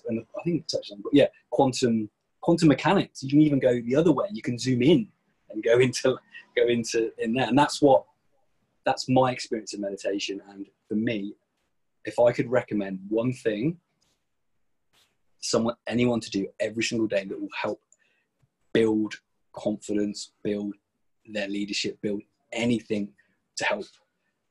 and 0.08 0.25
I 0.38 0.43
think 0.43 0.62
it 0.62 0.67
touched 0.67 0.91
on 0.91 1.01
but 1.01 1.13
yeah 1.13 1.27
quantum 1.49 2.10
quantum 2.41 2.69
mechanics. 2.69 3.23
You 3.23 3.30
can 3.30 3.41
even 3.41 3.60
go 3.60 3.82
the 3.82 3.95
other 3.95 4.12
way 4.12 4.27
you 4.32 4.41
can 4.41 4.58
zoom 4.58 4.82
in 4.82 5.08
and 5.49 5.63
go 5.63 5.80
into 5.80 6.17
go 6.56 6.67
into 6.67 7.12
in 7.19 7.34
there 7.34 7.47
and 7.47 7.58
that's 7.58 7.82
what 7.82 8.06
that's 8.86 9.10
my 9.10 9.32
experience 9.32 9.73
of 9.73 9.82
meditation 9.82 10.41
and 10.49 10.65
for 10.88 10.95
me 10.95 11.34
if 12.06 12.19
I 12.19 12.32
could 12.32 12.49
recommend 12.49 12.99
one 13.10 13.34
thing 13.34 13.77
someone 15.39 15.75
anyone 15.88 16.19
to 16.19 16.30
do 16.30 16.47
every 16.60 16.84
single 16.84 17.08
day 17.08 17.25
that 17.25 17.39
will 17.39 17.49
help 17.60 17.82
build 18.80 19.13
confidence 19.54 20.20
build 20.44 20.74
their 21.36 21.48
leadership 21.48 21.98
build 22.02 22.22
anything 22.54 23.06
to 23.58 23.63
help 23.66 23.86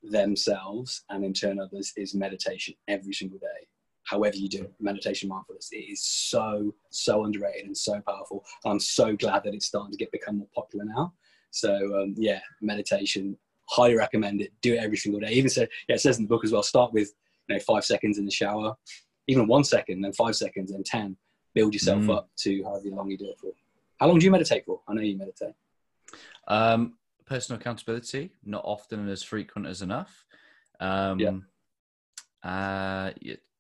themselves 0.03 1.05
and 1.11 1.25
in 1.25 1.33
turn 1.33 1.59
others 1.61 1.93
is 1.97 2.15
meditation 2.15 2.75
every 2.89 3.13
single 3.13 3.39
day. 3.39 3.67
However 4.05 4.37
you 4.37 4.49
do 4.49 4.63
it 4.65 4.73
meditation 4.81 5.29
mindfulness. 5.29 5.69
It 5.73 5.79
is 5.93 6.03
so 6.05 6.75
so 6.91 7.25
underrated 7.25 7.67
and 7.67 7.77
so 7.77 8.01
powerful. 8.01 8.45
I'm 8.65 8.79
so 8.81 9.17
glad 9.17 9.43
that 9.45 9.55
it's 9.55 9.67
starting 9.67 9.93
to 9.93 9.99
get 9.99 10.13
become 10.13 10.39
more 10.39 10.49
popular 10.55 10.85
now. 10.85 11.13
So 11.51 11.73
um, 12.01 12.15
yeah 12.17 12.41
meditation 12.61 13.37
highly 13.69 13.97
recommend 13.97 14.41
it. 14.43 14.53
Do 14.63 14.75
it 14.75 14.79
every 14.79 14.97
single 14.97 15.21
day. 15.21 15.33
Even 15.33 15.51
so 15.51 15.63
yeah 15.89 15.97
it 15.97 16.01
says 16.01 16.19
in 16.19 16.25
the 16.25 16.29
book 16.29 16.45
as 16.45 16.53
well 16.53 16.63
start 16.63 16.93
with 16.93 17.13
you 17.49 17.55
know 17.55 17.61
five 17.61 17.85
seconds 17.85 18.19
in 18.19 18.25
the 18.25 18.31
shower 18.31 18.77
even 19.29 19.49
one 19.49 19.65
second 19.65 20.03
then 20.03 20.13
five 20.13 20.37
seconds 20.37 20.71
then 20.71 20.85
10 20.85 21.17
build 21.55 21.73
yourself 21.75 22.03
Mm. 22.03 22.17
up 22.17 22.31
to 22.37 22.63
however 22.65 22.89
long 22.91 23.11
you 23.11 23.19
do 23.19 23.29
it 23.31 23.39
for 23.41 23.51
how 23.99 24.07
long 24.07 24.19
do 24.19 24.25
you 24.25 24.31
meditate 24.31 24.65
for 24.65 24.81
i 24.89 24.95
know 24.95 25.03
you 25.03 25.17
meditate 25.19 25.55
Um, 26.49 26.97
personal 27.25 27.61
accountability, 27.61 28.31
not 28.45 28.63
often 28.65 29.01
and 29.01 29.11
as 29.11 29.23
frequent 29.25 29.67
as 29.67 29.83
enough. 29.83 30.25
Um, 30.79 31.19
Yeah. 31.19 31.39
Uh, 32.45 33.11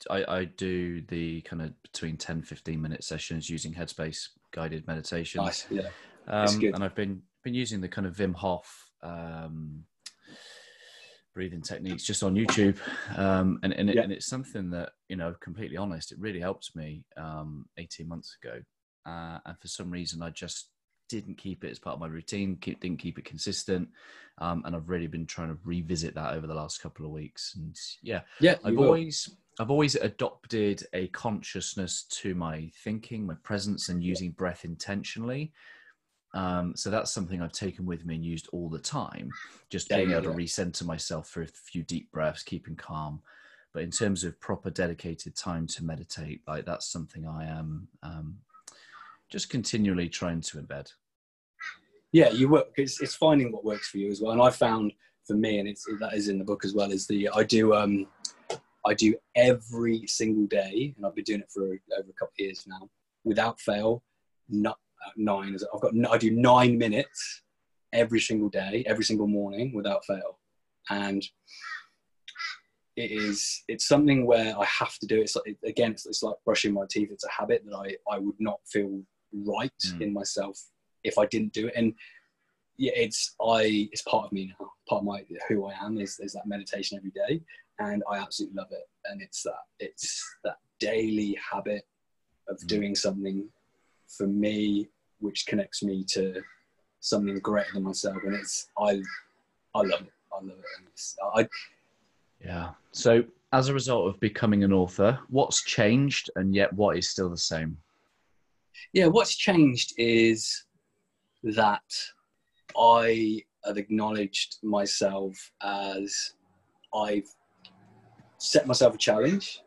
I, 0.08 0.24
I 0.38 0.44
do 0.44 1.00
the 1.08 1.40
kind 1.40 1.62
of 1.62 1.72
between 1.82 2.16
10, 2.16 2.42
15 2.42 2.80
minute 2.80 3.02
sessions 3.02 3.50
using 3.50 3.74
Headspace 3.74 4.28
guided 4.52 4.86
meditation. 4.86 5.42
nice 5.42 5.66
yeah 5.70 5.90
Um, 6.28 6.62
and 6.62 6.84
I've 6.84 6.94
been 6.94 7.22
been 7.42 7.54
using 7.54 7.80
the 7.80 7.88
kind 7.88 8.06
of 8.06 8.16
Wim 8.16 8.34
Hof 8.34 8.90
um, 9.02 9.84
breathing 11.34 11.62
techniques 11.62 12.04
just 12.04 12.22
on 12.22 12.34
YouTube, 12.34 12.78
um, 13.18 13.58
and 13.62 13.72
and, 13.72 13.90
it, 13.90 13.96
Yeah. 13.96 14.02
and 14.02 14.12
it's 14.12 14.26
something 14.26 14.70
that 14.70 14.90
you 15.08 15.16
know, 15.16 15.34
completely 15.40 15.76
honest, 15.76 16.12
it 16.12 16.18
really 16.20 16.40
helped 16.40 16.76
me 16.76 17.04
um, 17.16 17.66
eighteen 17.78 18.08
months 18.08 18.36
ago, 18.40 18.60
uh, 19.06 19.38
and 19.46 19.58
for 19.60 19.68
some 19.68 19.90
reason 19.90 20.22
I 20.22 20.30
just 20.30 20.70
didn't 21.08 21.36
keep 21.38 21.62
it 21.64 21.70
as 21.70 21.78
part 21.78 21.94
of 21.94 22.00
my 22.00 22.08
routine, 22.08 22.56
keep, 22.60 22.80
didn't 22.80 22.98
keep 22.98 23.18
it 23.18 23.24
consistent, 23.24 23.88
um, 24.38 24.62
and 24.66 24.74
I've 24.74 24.88
really 24.88 25.06
been 25.06 25.26
trying 25.26 25.48
to 25.48 25.58
revisit 25.64 26.14
that 26.16 26.34
over 26.34 26.46
the 26.46 26.54
last 26.54 26.82
couple 26.82 27.06
of 27.06 27.12
weeks, 27.12 27.54
and 27.56 27.76
yeah, 28.02 28.22
yeah 28.40 28.56
I've 28.64 28.76
will. 28.76 28.84
always 28.84 29.36
I've 29.58 29.70
always 29.70 29.94
adopted 29.94 30.82
a 30.92 31.06
consciousness 31.08 32.04
to 32.10 32.34
my 32.34 32.70
thinking, 32.84 33.26
my 33.26 33.36
presence, 33.42 33.88
and 33.88 34.02
using 34.02 34.32
breath 34.32 34.64
intentionally. 34.64 35.52
Um, 36.34 36.76
so 36.76 36.90
that's 36.90 37.10
something 37.10 37.40
I've 37.40 37.52
taken 37.52 37.86
with 37.86 38.04
me 38.04 38.16
and 38.16 38.24
used 38.24 38.48
all 38.52 38.68
the 38.68 38.78
time. 38.78 39.30
Just 39.70 39.88
Yeah, 39.90 39.96
being 39.96 40.10
yeah, 40.10 40.16
able 40.16 40.24
to 40.24 40.36
recenter 40.36 40.84
myself 40.84 41.28
for 41.28 41.42
a 41.42 41.46
few 41.46 41.82
deep 41.84 42.10
breaths, 42.12 42.42
keeping 42.42 42.76
calm. 42.76 43.22
But 43.72 43.82
in 43.84 43.90
terms 43.90 44.24
of 44.24 44.38
proper 44.40 44.70
dedicated 44.70 45.36
time 45.36 45.66
to 45.68 45.84
meditate, 45.84 46.42
like 46.46 46.66
that's 46.66 46.90
something 46.90 47.26
I 47.26 47.46
am 47.46 47.88
um, 48.02 48.36
just 49.30 49.50
continually 49.50 50.08
trying 50.08 50.40
to 50.40 50.58
embed. 50.58 50.92
yeah 52.12 52.30
you 52.30 52.48
work 52.48 52.68
it's, 52.76 53.00
it's 53.00 53.14
finding 53.14 53.52
what 53.52 53.64
works 53.64 53.88
for 53.88 53.98
you 53.98 54.10
as 54.10 54.20
well 54.20 54.32
and 54.32 54.42
i 54.42 54.50
found 54.50 54.92
for 55.26 55.34
me 55.34 55.58
and 55.58 55.68
it's 55.68 55.84
that 56.00 56.14
is 56.14 56.28
in 56.28 56.38
the 56.38 56.44
book 56.44 56.64
as 56.64 56.74
well 56.74 56.90
is 56.90 57.06
the 57.06 57.28
i 57.34 57.42
do 57.42 57.74
um 57.74 58.06
i 58.86 58.94
do 58.94 59.14
every 59.34 60.06
single 60.06 60.46
day 60.46 60.94
and 60.96 61.04
i've 61.04 61.14
been 61.14 61.24
doing 61.24 61.40
it 61.40 61.50
for 61.52 61.64
over 61.64 61.74
a 62.08 62.18
couple 62.18 62.32
of 62.38 62.38
years 62.38 62.64
now 62.66 62.88
without 63.24 63.60
fail 63.60 64.02
not 64.48 64.78
uh, 65.04 65.10
nine 65.16 65.56
i've 65.74 65.80
got 65.80 65.92
i 66.10 66.16
do 66.16 66.30
nine 66.30 66.78
minutes 66.78 67.42
every 67.96 68.20
single 68.20 68.48
day, 68.48 68.84
every 68.86 69.04
single 69.04 69.26
morning 69.26 69.72
without 69.74 70.04
fail. 70.04 70.38
And 70.90 71.24
it 72.94 73.10
is 73.10 73.62
it's 73.68 73.86
something 73.86 74.26
where 74.26 74.58
I 74.58 74.64
have 74.64 74.96
to 74.98 75.06
do 75.06 75.18
it. 75.18 75.22
It's 75.22 75.36
like, 75.36 75.56
again, 75.64 75.92
it's, 75.92 76.06
it's, 76.06 76.22
like 76.22 76.36
brushing 76.44 76.72
my 76.72 76.84
teeth. 76.88 77.10
It's 77.10 77.24
a 77.24 77.30
habit 77.30 77.64
that 77.66 77.76
I, 77.76 78.14
I 78.14 78.18
would 78.18 78.36
not 78.38 78.60
feel 78.66 79.02
right 79.44 79.72
mm. 79.86 80.00
in 80.00 80.12
myself 80.12 80.58
if 81.04 81.18
I 81.18 81.26
didn't 81.26 81.52
do 81.52 81.68
it. 81.68 81.74
And 81.76 81.94
yeah, 82.76 82.92
it's 82.94 83.34
I 83.40 83.88
it's 83.92 84.02
part 84.02 84.26
of 84.26 84.32
me 84.32 84.52
now. 84.58 84.70
Part 84.88 85.00
of 85.00 85.06
my 85.06 85.24
who 85.48 85.66
I 85.66 85.74
am 85.80 85.98
is, 85.98 86.18
is 86.20 86.32
that 86.32 86.46
meditation 86.46 86.98
every 86.98 87.10
day, 87.10 87.42
and 87.78 88.02
I 88.10 88.18
absolutely 88.18 88.56
love 88.56 88.70
it. 88.70 88.88
And 89.06 89.22
it's 89.22 89.42
that 89.42 89.64
it's 89.78 90.24
that 90.44 90.56
daily 90.78 91.38
habit 91.50 91.86
of 92.48 92.58
mm. 92.58 92.66
doing 92.66 92.94
something 92.94 93.48
for 94.08 94.26
me 94.26 94.88
which 95.20 95.46
connects 95.46 95.82
me 95.82 96.04
to 96.04 96.42
something 97.00 97.38
greater 97.38 97.72
than 97.74 97.84
myself, 97.84 98.18
and 98.24 98.34
it's 98.34 98.68
I 98.78 99.00
I 99.74 99.80
love 99.80 100.02
it. 100.02 100.12
I 100.32 100.44
love 100.44 100.58
it. 100.58 101.14
I 101.34 101.48
yeah. 102.44 102.70
So 102.92 103.24
as 103.52 103.68
a 103.68 103.74
result 103.74 104.08
of 104.08 104.20
becoming 104.20 104.64
an 104.64 104.72
author, 104.72 105.18
what's 105.28 105.62
changed, 105.64 106.30
and 106.36 106.54
yet 106.54 106.72
what 106.72 106.98
is 106.98 107.08
still 107.08 107.30
the 107.30 107.36
same? 107.38 107.78
Yeah, 108.92 109.06
what's 109.06 109.36
changed 109.36 109.94
is 109.98 110.64
that 111.42 111.82
I 112.78 113.42
have 113.64 113.78
acknowledged 113.78 114.56
myself 114.62 115.34
as 115.62 116.34
I've 116.94 117.28
set 118.38 118.66
myself 118.66 118.94
a 118.94 118.98
challenge 118.98 119.60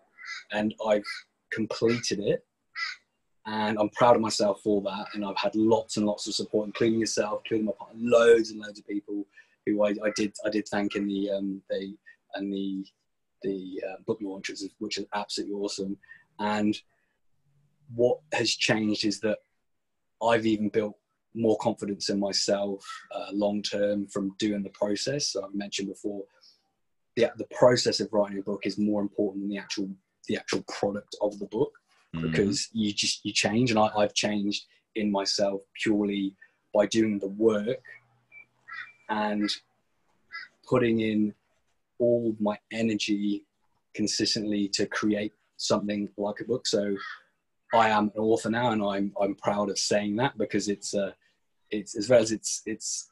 and 0.51 0.73
I've 0.87 1.03
completed 1.51 2.19
it. 2.19 2.45
And 3.45 3.79
I'm 3.79 3.89
proud 3.89 4.15
of 4.15 4.21
myself 4.21 4.61
for 4.61 4.81
that. 4.83 5.07
And 5.13 5.25
I've 5.25 5.37
had 5.37 5.55
lots 5.55 5.97
and 5.97 6.05
lots 6.05 6.27
of 6.27 6.35
support, 6.35 6.67
including 6.67 6.99
yourself, 6.99 7.41
including 7.45 7.65
my 7.65 7.71
partner, 7.79 7.99
loads 7.99 8.51
and 8.51 8.59
loads 8.59 8.79
of 8.79 8.87
people 8.87 9.25
who 9.65 9.83
I, 9.83 9.89
I 9.89 10.11
did 10.15 10.33
I 10.45 10.49
did 10.49 10.67
thank 10.67 10.95
in 10.95 11.07
the 11.07 11.31
um, 11.31 11.61
the 11.69 11.95
and 12.35 12.53
the 12.53 12.85
the 13.41 13.81
uh, 13.89 13.95
book 14.05 14.19
launch, 14.21 14.49
which 14.49 14.61
is, 14.61 14.69
which 14.79 14.97
is 14.97 15.05
absolutely 15.13 15.55
awesome. 15.55 15.97
And 16.39 16.79
what 17.95 18.19
has 18.33 18.51
changed 18.51 19.05
is 19.05 19.19
that 19.21 19.39
I've 20.21 20.45
even 20.45 20.69
built 20.69 20.95
more 21.33 21.57
confidence 21.57 22.09
in 22.09 22.19
myself 22.19 22.85
uh, 23.13 23.27
long 23.31 23.61
term 23.61 24.07
from 24.07 24.35
doing 24.39 24.63
the 24.63 24.69
process. 24.69 25.27
So 25.27 25.43
I've 25.43 25.55
mentioned 25.55 25.89
before, 25.89 26.23
the 27.15 27.31
the 27.37 27.47
process 27.51 27.99
of 27.99 28.09
writing 28.11 28.39
a 28.39 28.43
book 28.43 28.61
is 28.65 28.77
more 28.77 29.01
important 29.01 29.43
than 29.43 29.49
the 29.49 29.57
actual 29.57 29.89
the 30.27 30.37
actual 30.37 30.63
product 30.67 31.15
of 31.21 31.37
the 31.39 31.45
book 31.45 31.73
mm-hmm. 32.15 32.29
because 32.29 32.69
you 32.73 32.93
just 32.93 33.25
you 33.25 33.33
change, 33.33 33.71
and 33.71 33.79
I, 33.79 33.89
I've 33.95 34.13
changed 34.13 34.65
in 34.95 35.11
myself 35.11 35.61
purely 35.81 36.35
by 36.73 36.85
doing 36.85 37.19
the 37.19 37.27
work 37.27 37.81
and 39.09 39.49
putting 40.67 40.99
in 40.99 41.33
all 41.97 42.35
my 42.39 42.57
energy 42.71 43.43
consistently 43.93 44.67
to 44.69 44.85
create 44.85 45.33
something 45.57 46.07
like 46.17 46.39
a 46.39 46.45
book. 46.45 46.65
So 46.67 46.95
I 47.73 47.89
am 47.89 48.11
an 48.15 48.21
author 48.21 48.49
now, 48.49 48.71
and 48.71 48.83
I'm 48.83 49.13
I'm 49.21 49.35
proud 49.35 49.69
of 49.69 49.77
saying 49.77 50.15
that 50.17 50.37
because 50.37 50.67
it's 50.67 50.93
uh, 50.93 51.11
it's 51.71 51.95
as 51.95 52.09
well 52.09 52.21
as 52.21 52.31
it's 52.31 52.61
it's 52.65 53.09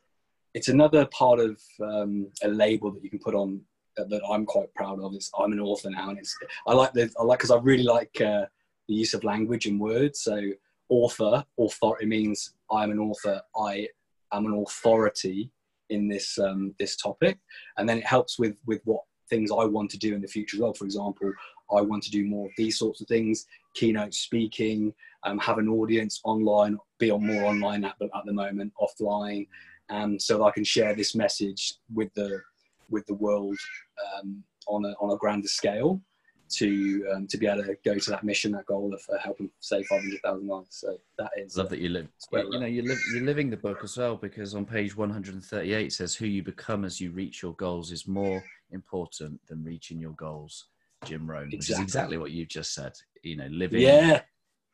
it's 0.54 0.70
another 0.70 1.06
part 1.08 1.40
of 1.40 1.62
um, 1.82 2.28
a 2.44 2.48
label 2.48 2.92
that 2.92 3.04
you 3.04 3.10
can 3.10 3.20
put 3.20 3.36
on 3.36 3.62
that 3.96 4.22
I'm 4.30 4.46
quite 4.46 4.74
proud 4.76 5.00
of. 5.02 5.14
It's 5.14 5.32
I'm 5.38 5.52
an 5.52 5.60
author 5.60 5.90
now, 5.90 6.10
and 6.10 6.20
it's 6.20 6.36
I 6.68 6.74
like 6.74 6.94
the 6.94 7.12
I 7.20 7.24
like 7.24 7.40
because 7.40 7.52
I 7.52 7.60
really 7.60 7.84
like 7.84 8.20
uh, 8.22 8.46
the 8.88 8.94
use 8.94 9.14
of 9.14 9.24
language 9.24 9.66
and 9.66 9.80
words. 9.80 10.22
So 10.22 10.42
author, 10.90 11.44
author, 11.58 11.92
it 12.00 12.08
means 12.08 12.54
I'm 12.72 12.92
an 12.92 13.00
author. 13.00 13.42
I 13.56 13.88
am 14.32 14.46
an 14.46 14.64
authority 14.66 15.52
in 15.90 16.08
this 16.08 16.38
um, 16.40 16.74
this 16.80 16.96
topic, 16.96 17.38
and 17.78 17.88
then 17.88 18.00
it 18.00 18.06
helps 18.06 18.40
with 18.40 18.56
with 18.66 18.82
what 18.86 19.02
things 19.30 19.52
I 19.52 19.66
want 19.66 19.92
to 19.92 19.98
do 19.98 20.16
in 20.16 20.22
the 20.22 20.28
future 20.28 20.58
as 20.58 20.62
well. 20.62 20.74
For 20.74 20.86
example, 20.86 21.32
I 21.76 21.82
want 21.82 22.04
to 22.04 22.12
do 22.12 22.26
more 22.26 22.48
of 22.48 22.54
these 22.58 22.78
sorts 22.78 23.02
of 23.02 23.08
things, 23.08 23.46
keynote 23.78 24.14
speaking, 24.14 24.94
um, 25.24 25.38
have 25.40 25.60
an 25.60 25.70
audience 25.70 26.20
online, 26.24 26.78
be 27.00 27.12
on 27.12 27.26
more 27.26 27.46
online 27.46 27.84
at, 27.86 27.96
at 28.02 28.26
the 28.26 28.34
moment, 28.34 28.74
offline, 28.82 29.48
um, 29.90 30.20
so 30.20 30.38
that 30.38 30.44
I 30.44 30.52
can 30.52 30.64
share 30.64 30.96
this 30.96 31.16
message 31.16 31.76
with 31.94 32.14
the 32.14 32.42
with 32.90 33.06
the 33.06 33.16
world 33.16 33.58
um, 34.06 34.44
on 34.68 34.86
a 34.86 34.94
on 35.00 35.12
a 35.12 35.18
grander 35.18 35.48
scale 35.48 36.02
to 36.50 37.06
um, 37.14 37.28
to 37.28 37.38
be 37.38 37.46
able 37.46 37.64
to 37.64 37.76
go 37.84 37.98
to 37.98 38.10
that 38.10 38.24
mission, 38.24 38.52
that 38.54 38.66
goal 38.66 38.94
of 38.94 39.02
uh, 39.14 39.20
helping 39.22 39.50
save 39.60 39.86
500,000 39.88 40.48
lives. 40.48 40.68
So 40.72 40.98
that 41.18 41.32
is. 41.38 41.58
Love 41.58 41.68
uh, 41.68 41.70
that 41.70 41.80
you 41.80 41.90
live. 41.90 42.08
You, 42.32 42.50
you 42.52 42.60
know, 42.60 42.66
you 42.66 42.82
live. 42.84 42.98
You're 43.14 43.26
living 43.26 43.50
the 43.50 43.58
book 43.58 43.80
as 43.84 43.98
well 43.98 44.16
because 44.16 44.56
on 44.56 44.66
page 44.66 44.96
138 44.96 45.94
says, 45.94 46.16
"Who 46.16 46.26
you 46.26 46.42
become 46.42 46.86
as 46.86 47.00
you 47.00 47.12
reach 47.12 47.44
your 47.44 47.54
goals 47.54 47.92
is 47.92 48.08
more 48.08 48.44
important 48.72 49.40
than 49.48 49.64
reaching 49.64 50.00
your 50.00 50.14
goals." 50.14 50.66
Jim 51.06 51.30
Rohn, 51.30 51.44
exactly. 51.52 51.58
which 51.58 51.70
is 51.70 51.80
exactly 51.80 52.18
what 52.18 52.32
you've 52.32 52.48
just 52.48 52.74
said. 52.74 52.94
You 53.24 53.38
know, 53.38 53.48
living. 53.52 53.82
Yeah. 53.82 54.22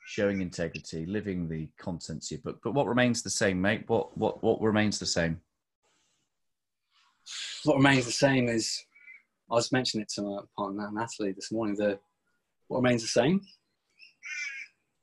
Showing 0.06 0.42
integrity, 0.42 1.06
living 1.06 1.48
the 1.48 1.70
contents 1.78 2.28
of 2.28 2.32
your 2.32 2.42
book. 2.42 2.60
But 2.62 2.74
what 2.74 2.88
remains 2.88 3.22
the 3.22 3.30
same, 3.30 3.62
mate? 3.62 3.84
What 3.88 4.18
what 4.18 4.44
what 4.44 4.62
remains 4.62 5.00
the 5.00 5.06
same? 5.06 5.40
What 7.64 7.78
remains 7.78 8.06
the 8.06 8.12
same 8.12 8.50
is 8.50 8.84
I 9.50 9.56
was 9.56 9.72
mentioning 9.72 10.04
it 10.04 10.10
to 10.16 10.22
my 10.22 10.40
partner 10.58 10.90
Natalie 10.92 11.32
this 11.32 11.52
morning. 11.52 11.76
The 11.76 12.00
what 12.68 12.80
remains 12.80 13.02
the 13.02 13.08
same? 13.08 13.42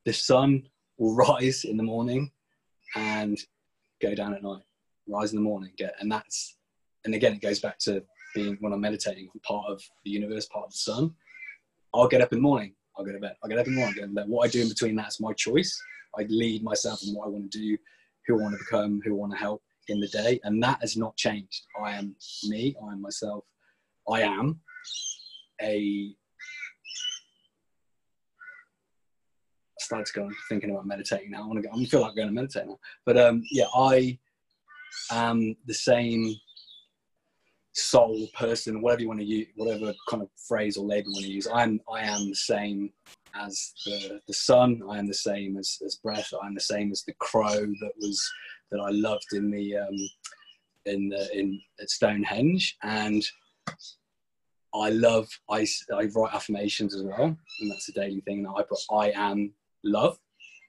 The 0.04 0.12
sun 0.12 0.68
will 0.98 1.14
rise 1.14 1.64
in 1.64 1.76
the 1.78 1.83
morning 1.83 2.30
and 2.94 3.38
go 4.02 4.14
down 4.14 4.35
at 4.35 4.42
night. 4.42 4.62
Rise 5.09 5.33
in 5.33 5.37
the 5.37 5.42
morning, 5.42 5.72
get 5.78 5.94
and 6.00 6.12
that's 6.12 6.56
and 7.04 7.14
again 7.14 7.33
it 7.33 7.40
goes 7.40 7.61
back 7.61 7.78
to 7.80 8.02
being 8.34 8.56
when 8.60 8.72
I'm 8.72 8.80
meditating, 8.80 9.28
part 9.42 9.66
of 9.68 9.82
the 10.04 10.10
universe, 10.10 10.46
part 10.46 10.66
of 10.66 10.72
the 10.72 10.78
sun. 10.78 11.14
I'll 11.94 12.08
get 12.08 12.20
up 12.20 12.32
in 12.32 12.38
the 12.38 12.42
morning. 12.42 12.74
I'll 12.96 13.04
go 13.04 13.12
to 13.12 13.18
bed. 13.18 13.36
I'll 13.42 13.48
get 13.48 13.58
up 13.58 13.66
in 13.66 13.74
the 13.74 13.80
morning. 13.80 13.96
I'll 14.00 14.06
get 14.06 14.14
bed. 14.14 14.28
What 14.28 14.46
I 14.46 14.50
do 14.50 14.62
in 14.62 14.68
between 14.68 14.96
that's 14.96 15.20
my 15.20 15.32
choice. 15.32 15.80
I 16.18 16.26
lead 16.28 16.62
myself 16.62 17.00
in 17.06 17.14
what 17.14 17.26
I 17.26 17.30
want 17.30 17.50
to 17.50 17.58
do, 17.58 17.78
who 18.26 18.38
I 18.38 18.42
want 18.42 18.54
to 18.54 18.58
become, 18.58 19.00
who 19.04 19.12
I 19.12 19.18
want 19.18 19.32
to 19.32 19.38
help 19.38 19.62
in 19.88 20.00
the 20.00 20.08
day, 20.08 20.40
and 20.44 20.62
that 20.62 20.78
has 20.80 20.96
not 20.96 21.16
changed. 21.16 21.66
I 21.82 21.92
am 21.92 22.14
me. 22.44 22.76
I 22.82 22.92
am 22.92 23.00
myself. 23.00 23.44
I 24.10 24.22
am 24.22 24.60
a. 25.62 26.14
I 29.78 29.82
started 29.82 30.06
to 30.06 30.12
go 30.12 30.30
thinking 30.48 30.70
about 30.70 30.86
meditating 30.86 31.30
now. 31.30 31.42
I 31.42 31.46
want 31.46 31.62
to 31.62 31.68
go. 31.68 31.74
I 31.74 31.84
feel 31.84 32.00
like 32.00 32.14
going 32.14 32.28
to 32.28 32.34
meditate 32.34 32.66
now. 32.66 32.78
But 33.06 33.16
um, 33.16 33.42
yeah, 33.50 33.66
I 33.74 34.18
am 35.10 35.56
the 35.66 35.74
same 35.74 36.34
soul 37.72 38.26
person, 38.37 38.83
whatever 38.83 39.02
you 39.02 39.09
want 39.09 39.20
to 39.20 39.26
use, 39.26 39.48
whatever 39.56 39.92
kind 40.09 40.22
of 40.22 40.28
phrase 40.48 40.76
or 40.76 40.87
label 40.87 41.11
you 41.11 41.14
want 41.14 41.26
to 41.26 41.33
use. 41.33 41.48
I'm 41.52 41.80
I 41.92 42.02
am 42.02 42.28
the 42.28 42.35
same 42.35 42.92
as 43.35 43.72
the 43.85 44.20
the 44.26 44.35
sun. 44.35 44.83
I 44.88 44.98
am 44.98 45.06
the 45.06 45.14
same 45.14 45.56
as, 45.56 45.78
as 45.85 45.96
breath. 45.96 46.33
I 46.42 46.46
am 46.46 46.54
the 46.54 46.61
same 46.61 46.90
as 46.90 47.02
the 47.04 47.14
crow 47.14 47.61
that 47.61 47.92
was 47.98 48.30
that 48.70 48.80
I 48.80 48.90
loved 48.90 49.33
in 49.33 49.50
the 49.50 49.76
um, 49.76 49.96
in 50.87 51.09
the 51.09 51.28
in 51.38 51.61
at 51.80 51.90
Stonehenge 51.90 52.76
and 52.83 53.24
I 54.74 54.90
love 54.90 55.28
I, 55.50 55.66
I 55.94 56.04
write 56.14 56.35
affirmations 56.35 56.94
as 56.94 57.02
well, 57.02 57.24
and 57.24 57.70
that's 57.70 57.88
a 57.88 57.92
daily 57.92 58.20
thing. 58.20 58.42
that 58.44 58.50
I 58.50 58.62
put 58.62 58.78
I 58.90 59.11
am 59.14 59.52
love, 59.85 60.18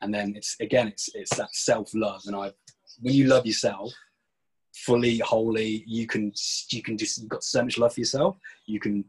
and 0.02 0.14
then 0.14 0.34
it's 0.36 0.56
again 0.60 0.88
it's 0.88 1.10
it's 1.14 1.36
that 1.38 1.54
self 1.54 1.92
love, 1.94 2.22
and 2.26 2.36
I 2.36 2.52
when 3.00 3.14
you 3.14 3.28
love 3.28 3.46
yourself 3.46 3.92
fully, 4.86 5.20
wholly, 5.20 5.84
you 5.88 6.08
can 6.08 6.32
you 6.70 6.82
can 6.82 6.98
just 6.98 7.20
you've 7.20 7.30
got 7.30 7.44
so 7.44 7.64
much 7.64 7.78
love 7.78 7.94
for 7.94 8.00
yourself. 8.00 8.38
You 8.66 8.80
can 8.80 9.06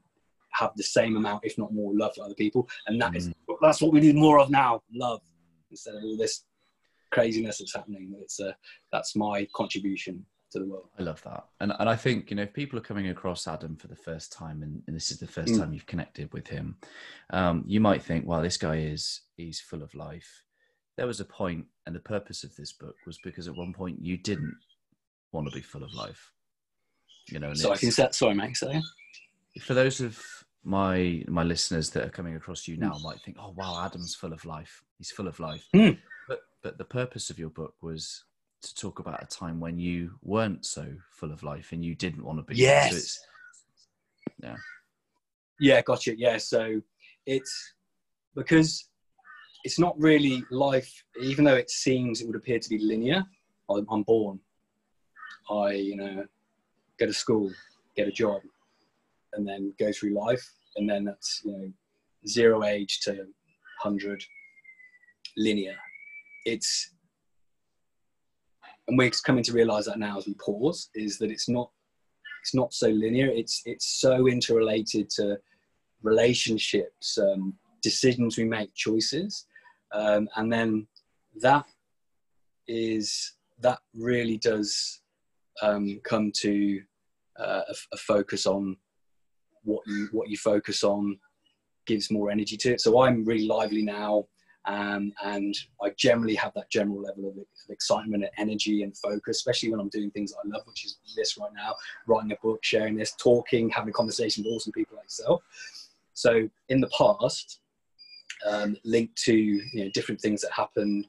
have 0.51 0.73
the 0.77 0.83
same 0.83 1.17
amount, 1.17 1.45
if 1.45 1.57
not 1.57 1.73
more, 1.73 1.93
love 1.95 2.15
for 2.15 2.25
other 2.25 2.35
people, 2.35 2.69
and 2.87 3.01
that 3.01 3.13
mm. 3.13 3.17
is 3.17 3.31
that's 3.61 3.81
what 3.81 3.93
we 3.93 4.01
need 4.01 4.17
more 4.17 4.39
of 4.41 4.51
now. 4.51 4.83
Love 4.93 5.21
instead 5.71 5.95
of 5.95 6.05
all 6.05 6.17
this 6.17 6.45
craziness 7.11 7.59
that's 7.59 7.75
happening. 7.75 8.15
It's 8.21 8.41
uh, 8.41 8.53
that's 8.91 9.17
my 9.17 9.47
contribution 9.55 10.25
to 10.53 10.59
the 10.59 10.67
world. 10.67 10.89
I 10.99 11.03
love 11.03 11.23
that. 11.23 11.45
And, 11.61 11.73
and 11.79 11.89
I 11.89 11.97
think, 11.97 12.31
you 12.31 12.37
know, 12.37 12.43
if 12.43 12.53
people 12.53 12.79
are 12.79 12.83
coming 12.83 13.09
across 13.09 13.49
Adam 13.49 13.77
for 13.77 13.89
the 13.89 13.97
first 13.97 14.33
time 14.33 14.63
and, 14.63 14.83
and 14.87 14.95
this 14.95 15.11
is 15.11 15.19
the 15.19 15.27
first 15.27 15.55
mm. 15.55 15.59
time 15.59 15.73
you've 15.73 15.87
connected 15.87 16.33
with 16.33 16.47
him, 16.47 16.77
um, 17.31 17.65
you 17.67 17.81
might 17.81 18.03
think, 18.03 18.27
well, 18.27 18.43
this 18.43 18.59
guy 18.59 18.77
is, 18.77 19.23
he's 19.37 19.61
full 19.61 19.83
of 19.83 19.95
life. 19.95 20.43
There 20.99 21.07
was 21.07 21.21
a 21.21 21.25
point 21.25 21.65
and 21.87 21.97
the 21.97 22.01
purpose 22.01 22.45
of 22.45 22.55
this 22.55 22.73
book 22.73 22.97
was 23.07 23.19
because 23.25 23.49
at 23.49 23.57
one 23.57 23.73
point 23.73 23.99
you 24.03 24.19
didn't 24.19 24.55
want 25.33 25.49
to 25.49 25.55
be 25.55 25.63
full 25.63 25.83
of 25.83 25.93
life. 25.95 26.33
You 27.29 27.39
know, 27.39 27.55
so 27.55 27.73
I 27.73 27.77
can 27.77 27.91
set, 27.91 28.15
sorry, 28.15 28.35
mate, 28.35 28.57
sorry. 28.57 28.83
For 29.61 29.75
those 29.75 30.01
of 30.01 30.23
my 30.65 31.25
my 31.29 31.43
listeners 31.43 31.91
that 31.91 32.05
are 32.05 32.11
coming 32.11 32.37
across 32.37 32.69
you 32.69 32.77
now 32.77 32.93
mm. 32.93 33.03
might 33.03 33.21
think, 33.21 33.37
oh 33.41 33.53
wow, 33.57 33.83
Adam's 33.85 34.15
full 34.15 34.33
of 34.33 34.45
life. 34.45 34.83
He's 34.99 35.11
full 35.11 35.29
of 35.29 35.39
life. 35.41 35.67
Mm. 35.75 35.99
But 36.29 36.41
but 36.63 36.79
the 36.79 36.85
purpose 36.85 37.31
of 37.31 37.39
your 37.39 37.51
book 37.51 37.75
was 37.81 38.25
to 38.63 38.75
talk 38.75 38.99
about 38.99 39.23
a 39.23 39.27
time 39.27 39.59
when 39.59 39.79
you 39.79 40.13
weren't 40.23 40.65
so 40.65 40.87
full 41.11 41.33
of 41.33 41.43
life 41.43 41.73
and 41.73 41.85
you 41.85 41.95
didn't 41.95 42.25
want 42.25 42.39
to 42.39 42.45
be. 42.45 42.57
Yes. 42.57 43.21
So 43.21 43.21
yeah. 44.43 44.57
Yeah, 45.61 45.83
gotcha. 45.83 46.17
Yeah, 46.17 46.39
so 46.39 46.81
it's 47.27 47.75
because 48.35 48.89
it's 49.65 49.79
not 49.79 49.99
really 49.99 50.45
life, 50.51 50.93
even 51.21 51.45
though 51.45 51.55
it 51.55 51.71
seems 51.71 52.21
it 52.21 52.27
would 52.27 52.37
appear 52.37 52.59
to 52.59 52.69
be 52.69 52.79
linear. 52.79 53.25
I'm 53.71 54.03
born, 54.03 54.39
I, 55.51 55.73
you 55.73 55.97
know, 55.97 56.25
go 56.99 57.07
to 57.07 57.13
school, 57.13 57.51
get 57.97 58.09
a 58.09 58.13
job, 58.13 58.43
and 59.35 59.47
then 59.47 59.75
go 59.79 59.93
through 59.93 60.19
life, 60.19 60.47
and 60.77 60.89
then 60.89 61.05
that's 61.05 61.43
you 61.45 61.53
know 61.53 61.73
zero 62.27 62.65
age 62.65 63.01
to 63.01 63.27
hundred 63.81 64.23
linear. 65.37 65.77
It's 66.45 66.93
and 68.89 68.99
we're 68.99 69.11
coming 69.11 69.45
to 69.45 69.53
realize 69.53 69.87
that 69.87 69.99
now 69.99 70.19
as 70.19 70.27
we 70.27 70.35
pause 70.35 70.91
is 70.95 71.19
that 71.19 71.31
it's 71.31 71.49
not 71.49 71.71
it's 72.43 72.55
not 72.55 72.75
so 72.75 72.89
linear. 72.89 73.29
It's 73.29 73.63
it's 73.65 74.01
so 74.01 74.29
interrelated 74.29 75.09
to 75.11 75.39
relationships 76.03 77.17
um, 77.19 77.55
decisions 77.83 78.37
we 78.37 78.45
make 78.45 78.75
choices. 78.75 79.47
Um, 79.95 80.29
and 80.37 80.53
then 80.53 80.87
that 81.41 81.67
is 82.67 83.35
that 83.61 83.79
really 83.95 84.39
does 84.39 85.02
um, 85.61 86.01
come 86.05 86.33
to 86.37 86.81
uh, 87.39 87.63
a, 87.69 87.75
a, 87.93 87.97
focus 87.97 88.47
on 88.47 88.77
what 89.65 89.83
you 89.87 90.09
what 90.13 90.29
you 90.29 90.37
focus 90.37 90.83
on 90.83 91.19
gives 91.87 92.11
more 92.11 92.31
energy 92.31 92.57
to 92.57 92.73
it 92.73 92.81
so 92.81 93.03
i'm 93.03 93.25
really 93.25 93.47
lively 93.47 93.83
now 93.83 94.25
um, 94.65 95.13
and 95.25 95.55
I 95.83 95.91
generally 95.97 96.35
have 96.37 96.55
that 96.55 96.71
general 96.71 97.01
level 97.01 97.29
of, 97.29 97.37
of, 97.37 97.47
excitement 97.69 98.23
and 98.23 98.33
energy 98.39 98.83
and 98.83 98.97
focus, 98.97 99.39
especially 99.39 99.71
when 99.71 99.81
I'm 99.81 99.89
doing 99.89 100.11
things 100.11 100.33
I 100.33 100.47
love, 100.47 100.63
which 100.67 100.85
is 100.85 100.99
this 101.17 101.37
right 101.37 101.51
now, 101.55 101.75
writing 102.07 102.31
a 102.31 102.37
book, 102.43 102.61
sharing 102.63 102.97
this, 102.97 103.15
talking, 103.17 103.71
having 103.71 103.89
a 103.89 103.93
conversation 103.93 104.45
with 104.45 104.53
awesome 104.53 104.73
people 104.73 104.97
like 104.97 105.07
yourself. 105.07 105.43
So 106.15 106.49
in 106.69 106.81
the 106.81 106.91
past, 106.97 107.61
um, 108.47 108.77
linked 108.85 109.17
to 109.25 109.35
you 109.35 109.85
know 109.85 109.91
different 109.95 110.21
things 110.21 110.43
that 110.43 110.53
happened, 110.53 111.07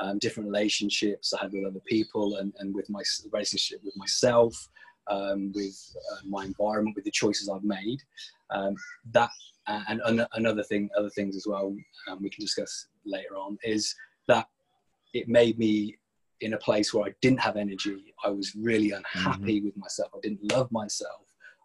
um, 0.00 0.18
different 0.18 0.48
relationships 0.48 1.32
I 1.32 1.42
had 1.42 1.52
with 1.52 1.66
other 1.66 1.82
people, 1.86 2.36
and, 2.36 2.52
and 2.58 2.74
with 2.74 2.88
my 2.90 3.02
relationship 3.32 3.80
with 3.84 3.96
myself, 3.96 4.54
um, 5.08 5.52
with 5.54 5.76
uh, 6.12 6.20
my 6.26 6.44
environment, 6.44 6.96
with 6.96 7.04
the 7.04 7.10
choices 7.10 7.48
I've 7.48 7.64
made. 7.64 8.00
Um, 8.50 8.74
that 9.12 9.30
and, 9.66 10.00
and 10.04 10.26
another 10.34 10.62
thing, 10.62 10.88
other 10.96 11.10
things 11.10 11.36
as 11.36 11.46
well, 11.48 11.74
um, 12.08 12.22
we 12.22 12.30
can 12.30 12.42
discuss 12.42 12.86
later 13.04 13.36
on, 13.36 13.58
is 13.64 13.94
that 14.28 14.46
it 15.12 15.28
made 15.28 15.58
me 15.58 15.96
in 16.40 16.54
a 16.54 16.58
place 16.58 16.92
where 16.92 17.06
I 17.06 17.14
didn't 17.22 17.40
have 17.40 17.56
energy. 17.56 18.14
I 18.24 18.28
was 18.28 18.54
really 18.54 18.92
unhappy 18.92 19.58
mm-hmm. 19.58 19.66
with 19.66 19.76
myself. 19.76 20.10
I 20.14 20.18
didn't 20.22 20.52
love 20.52 20.70
myself. 20.70 21.22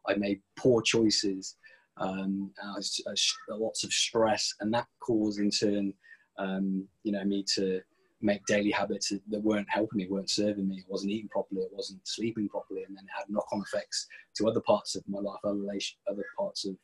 I 0.07 0.15
made 0.15 0.41
poor 0.55 0.81
choices. 0.81 1.57
Um, 1.97 2.51
I 2.63 2.77
was, 2.77 2.99
I 3.05 3.11
was, 3.11 3.37
lots 3.49 3.83
of 3.83 3.91
stress, 3.91 4.53
and 4.61 4.73
that 4.73 4.87
caused 5.01 5.39
in 5.39 5.51
turn, 5.51 5.93
um, 6.39 6.87
you 7.03 7.11
know, 7.11 7.23
me 7.23 7.45
to 7.55 7.81
make 8.21 8.45
daily 8.45 8.71
habits 8.71 9.09
that 9.09 9.43
weren't 9.43 9.69
helping 9.69 9.97
me, 9.97 10.07
weren't 10.07 10.29
serving 10.29 10.67
me. 10.67 10.79
I 10.79 10.85
wasn't 10.87 11.11
eating 11.11 11.29
properly, 11.29 11.61
I 11.61 11.75
wasn't 11.75 12.07
sleeping 12.07 12.49
properly, 12.49 12.83
and 12.83 12.95
then 12.95 13.03
it 13.05 13.17
had 13.17 13.29
knock-on 13.29 13.61
effects 13.61 14.07
to 14.35 14.47
other 14.47 14.61
parts 14.61 14.95
of 14.95 15.03
my 15.07 15.19
life, 15.19 15.39
other, 15.43 15.55
relation, 15.55 15.97
other 16.09 16.25
parts 16.37 16.65
of 16.65 16.75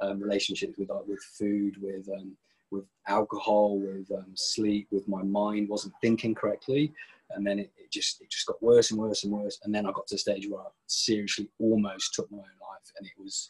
um, 0.00 0.20
relationships 0.20 0.78
with 0.78 0.90
with 1.06 1.22
food, 1.38 1.76
with 1.82 2.08
um, 2.08 2.36
with 2.70 2.84
alcohol, 3.06 3.78
with 3.78 4.10
um, 4.12 4.32
sleep, 4.34 4.88
with 4.90 5.08
my 5.08 5.22
mind 5.22 5.68
wasn't 5.68 5.94
thinking 6.00 6.34
correctly, 6.34 6.92
and 7.30 7.46
then 7.46 7.58
it, 7.58 7.70
it, 7.76 7.90
just 7.90 8.20
it 8.20 8.30
just 8.30 8.46
got 8.46 8.62
worse 8.62 8.90
and 8.90 9.00
worse 9.00 9.24
and 9.24 9.32
worse. 9.32 9.58
And 9.64 9.74
then 9.74 9.86
I 9.86 9.92
got 9.92 10.06
to 10.08 10.14
a 10.14 10.18
stage 10.18 10.48
where 10.48 10.60
I 10.60 10.66
seriously 10.86 11.48
almost 11.58 12.14
took 12.14 12.30
my 12.30 12.38
own 12.38 12.44
life, 12.44 12.92
and 12.98 13.06
it 13.06 13.12
was 13.22 13.48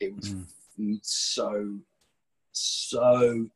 it 0.00 0.14
was 0.14 0.34
mm. 0.78 0.98
so 1.02 1.78
so 2.52 3.46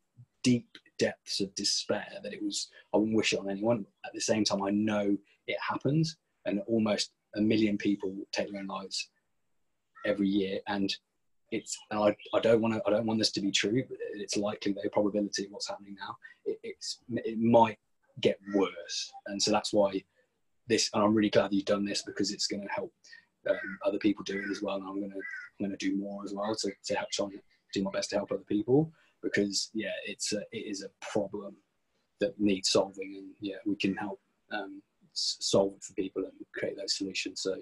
deep 0.43 0.67
depths 0.99 1.39
of 1.39 1.53
despair 1.55 2.07
that 2.21 2.33
it 2.33 2.43
was 2.43 2.69
I 2.93 2.97
wouldn't 2.97 3.15
wish 3.17 3.33
it 3.33 3.39
on 3.39 3.49
anyone. 3.49 3.85
At 4.05 4.13
the 4.13 4.21
same 4.21 4.43
time, 4.43 4.61
I 4.61 4.69
know 4.69 5.17
it 5.47 5.57
happens, 5.67 6.17
and 6.45 6.61
almost 6.67 7.11
a 7.35 7.41
million 7.41 7.77
people 7.77 8.13
take 8.31 8.51
their 8.51 8.61
own 8.61 8.67
lives 8.67 9.09
every 10.05 10.27
year, 10.27 10.59
and 10.67 10.93
it's 11.51 11.77
and 11.89 11.99
I, 11.99 12.15
I 12.35 12.39
don't 12.39 12.61
want 12.61 12.75
to 12.75 12.81
I 12.85 12.91
don't 12.91 13.05
want 13.05 13.19
this 13.19 13.31
to 13.31 13.41
be 13.41 13.51
true, 13.51 13.83
but 13.87 13.97
it's 14.13 14.37
likely 14.37 14.73
the 14.73 14.89
probability 14.91 15.45
of 15.45 15.51
what's 15.51 15.69
happening 15.69 15.95
now. 15.99 16.15
It, 16.45 16.59
it's 16.63 16.99
it 17.09 17.39
might 17.39 17.77
get 18.21 18.37
worse, 18.53 19.11
and 19.27 19.41
so 19.41 19.51
that's 19.51 19.73
why 19.73 20.03
this. 20.67 20.89
And 20.93 21.03
I'm 21.03 21.15
really 21.15 21.29
glad 21.29 21.53
you've 21.53 21.65
done 21.65 21.85
this 21.85 22.03
because 22.03 22.31
it's 22.31 22.47
going 22.47 22.63
to 22.63 22.73
help 22.73 22.93
um, 23.49 23.79
other 23.85 23.97
people 23.97 24.23
do 24.23 24.37
it 24.37 24.51
as 24.51 24.61
well. 24.61 24.75
And 24.75 24.85
I'm 24.85 24.99
going 24.99 25.11
to 25.11 25.17
I'm 25.17 25.67
going 25.67 25.77
to 25.77 25.89
do 25.89 25.97
more 25.97 26.23
as 26.23 26.33
well 26.33 26.53
to 26.55 26.71
to 26.85 26.95
help 26.95 27.09
try 27.11 27.25
and 27.25 27.39
do 27.73 27.83
my 27.83 27.91
best 27.91 28.09
to 28.11 28.17
help 28.17 28.31
other 28.31 28.43
people 28.47 28.91
because 29.21 29.69
yeah, 29.73 29.95
it's 30.05 30.33
a, 30.33 30.41
it 30.51 30.65
is 30.65 30.83
a 30.83 31.05
problem 31.13 31.55
that 32.19 32.39
needs 32.39 32.69
solving, 32.69 33.15
and 33.17 33.29
yeah, 33.39 33.57
we 33.65 33.75
can 33.75 33.95
help 33.95 34.19
um, 34.51 34.81
solve 35.13 35.73
it 35.75 35.83
for 35.83 35.93
people 35.93 36.23
and 36.23 36.33
create 36.55 36.77
those 36.77 36.97
solutions. 36.97 37.41
So 37.41 37.55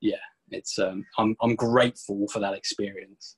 yeah, 0.00 0.16
it's 0.50 0.78
um, 0.78 1.04
I'm 1.18 1.36
I'm 1.42 1.54
grateful 1.54 2.26
for 2.28 2.40
that 2.40 2.54
experience 2.54 3.36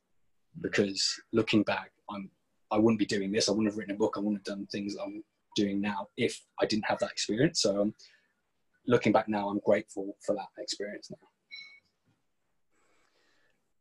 because 0.61 1.21
looking 1.33 1.63
back, 1.63 1.93
I'm 2.11 2.31
I 2.71 2.79
wouldn't 2.79 2.99
be 2.99 3.07
doing 3.07 3.33
this. 3.33 3.49
I 3.49 3.53
wouldn't 3.53 3.69
have 3.69 3.77
written 3.77 3.95
a 3.95 3.99
book. 3.99 4.15
I 4.17 4.21
wouldn't 4.21 4.47
have 4.47 4.57
done 4.57 4.67
things 4.67 4.97
I'm 5.03 5.25
doing 5.57 5.81
now 5.81 6.09
if 6.17 6.41
I 6.61 6.67
didn't 6.67 6.87
have 6.87 6.99
that 7.01 7.11
experience. 7.11 7.63
So 7.63 7.81
um, 7.83 7.95
looking 8.87 9.13
back 9.13 9.29
now, 9.29 9.49
I'm 9.49 9.61
grateful 9.65 10.17
for 10.25 10.35
that 10.35 10.49
experience 10.59 11.11
now. 11.11 11.29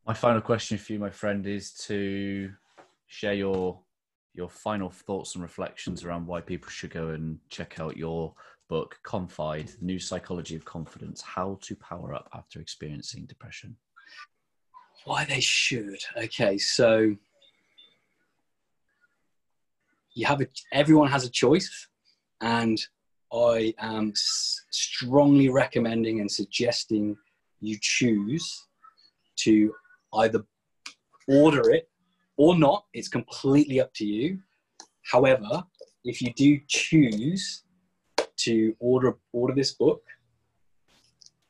My 0.08 0.14
final 0.14 0.42
question 0.42 0.78
for 0.80 0.94
you, 0.94 1.00
my 1.00 1.12
friend, 1.12 1.46
is 1.46 1.72
to 1.86 2.52
share 3.10 3.34
your 3.34 3.82
your 4.36 4.48
final 4.48 4.89
thoughts 4.89 5.36
and 5.36 5.41
reflections 5.41 6.06
around 6.06 6.26
why 6.26 6.39
people 6.39 6.69
should 6.69 6.91
go 6.91 7.10
and 7.10 7.39
check 7.50 7.80
out 7.80 7.98
your 7.98 8.34
book, 8.69 9.00
Confide 9.04 9.67
The 9.67 9.86
New 9.86 10.00
Psychology 10.00 10.56
of 10.56 10.63
Confidence 10.63 11.19
How 11.22 11.58
to 11.63 11.76
Power 11.76 12.13
Up 12.13 12.30
After 12.34 12.62
Experiencing 12.62 13.26
Depression? 13.26 13.76
Why 15.06 15.26
they 15.26 15.39
should. 15.39 15.98
Okay, 16.15 16.60
so 16.60 17.15
you 20.13 20.26
have 20.28 20.41
a, 20.41 20.48
everyone 20.72 21.10
has 21.10 21.26
a 21.26 21.30
choice, 21.30 21.88
and 22.39 22.80
I 23.34 23.74
am 23.80 24.13
strongly 24.15 25.50
recommending 25.50 26.22
and 26.22 26.32
suggesting 26.32 27.17
you 27.60 27.78
choose 27.82 28.67
to 29.38 29.74
either 30.13 30.45
order 31.28 31.72
it 31.72 31.89
or 32.39 32.58
not. 32.58 32.86
It's 32.93 33.10
completely 33.10 33.80
up 33.82 33.93
to 33.95 34.06
you. 34.06 34.39
However, 35.04 35.63
if 36.06 36.21
you 36.21 36.34
do 36.34 36.58
choose 36.67 37.63
to 38.38 38.73
order 38.80 39.17
order 39.34 39.54
this 39.54 39.73
book, 39.73 40.02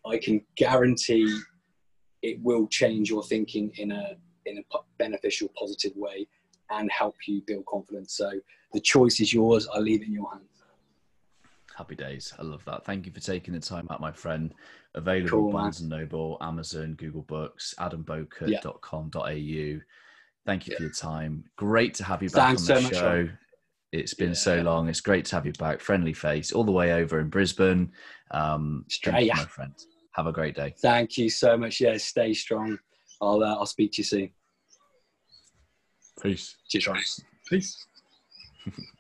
I 0.06 0.18
can 0.18 0.42
guarantee 0.56 1.40
it 2.24 2.42
will 2.42 2.68
change 2.68 3.10
your 3.10 3.24
thinking 3.24 3.72
in 3.78 3.92
a 3.92 4.16
in 4.46 4.58
a 4.58 4.78
beneficial, 4.98 5.50
positive 5.56 5.96
way, 5.96 6.28
and 6.72 6.92
help 6.92 7.16
you 7.28 7.42
build 7.46 7.66
confidence. 7.68 8.18
So 8.18 8.32
the 8.74 8.80
choice 8.80 9.20
is 9.20 9.32
yours. 9.32 9.68
I 9.74 9.80
leave 9.80 10.02
it 10.02 10.08
in 10.08 10.14
your 10.14 10.32
hands. 10.32 10.44
Happy 11.76 11.96
days. 11.96 12.34
I 12.38 12.42
love 12.42 12.66
that. 12.66 12.84
Thank 12.84 13.06
you 13.06 13.12
for 13.12 13.22
taking 13.22 13.54
the 13.54 13.60
time 13.60 13.88
out, 13.92 14.02
my 14.02 14.12
friend. 14.12 14.54
Available 14.96 15.30
cool, 15.30 15.52
Barnes 15.52 15.82
and 15.82 15.90
Noble, 15.90 16.38
Amazon, 16.42 16.96
Google 16.96 17.22
Books, 17.22 17.76
adamboker.com.au. 17.80 19.30
Yeah. 19.30 19.76
Thank 20.46 20.68
you 20.68 20.72
yeah. 20.72 20.78
for 20.78 20.84
your 20.84 20.92
time. 20.94 21.44
Great 21.58 21.94
to 21.96 22.04
have 22.04 22.24
you 22.24 22.30
back 22.30 22.58
Thanks 22.58 22.70
on 22.70 22.84
the 22.84 22.90
so 22.90 22.94
show. 22.94 23.22
Much, 23.24 23.32
it's 23.92 24.14
been 24.14 24.30
yeah. 24.30 24.36
so 24.36 24.62
long. 24.62 24.88
It's 24.88 25.02
great 25.02 25.26
to 25.26 25.36
have 25.36 25.46
you 25.46 25.54
back. 25.54 25.82
Friendly 25.82 26.14
face, 26.14 26.52
all 26.52 26.64
the 26.64 26.72
way 26.72 26.94
over 26.94 27.20
in 27.20 27.30
Brisbane. 27.30 27.92
Um, 28.32 28.86
Australia, 28.88 29.34
my 29.36 29.46
friend. 29.46 29.74
Have 30.14 30.28
a 30.28 30.32
great 30.32 30.56
day. 30.56 30.74
Thank 30.82 31.18
you 31.18 31.30
so 31.30 31.58
much. 31.58 31.80
Yeah, 31.80 31.98
stay 31.98 32.34
strong. 32.34 32.78
I'll 33.22 33.44
uh, 33.44 33.56
I'll 33.56 33.66
speak 33.66 33.92
to 33.94 33.98
you 34.00 34.04
soon. 34.04 34.32
Peace. 36.22 36.58
Cheers, 36.70 37.24
Peace. 37.50 37.86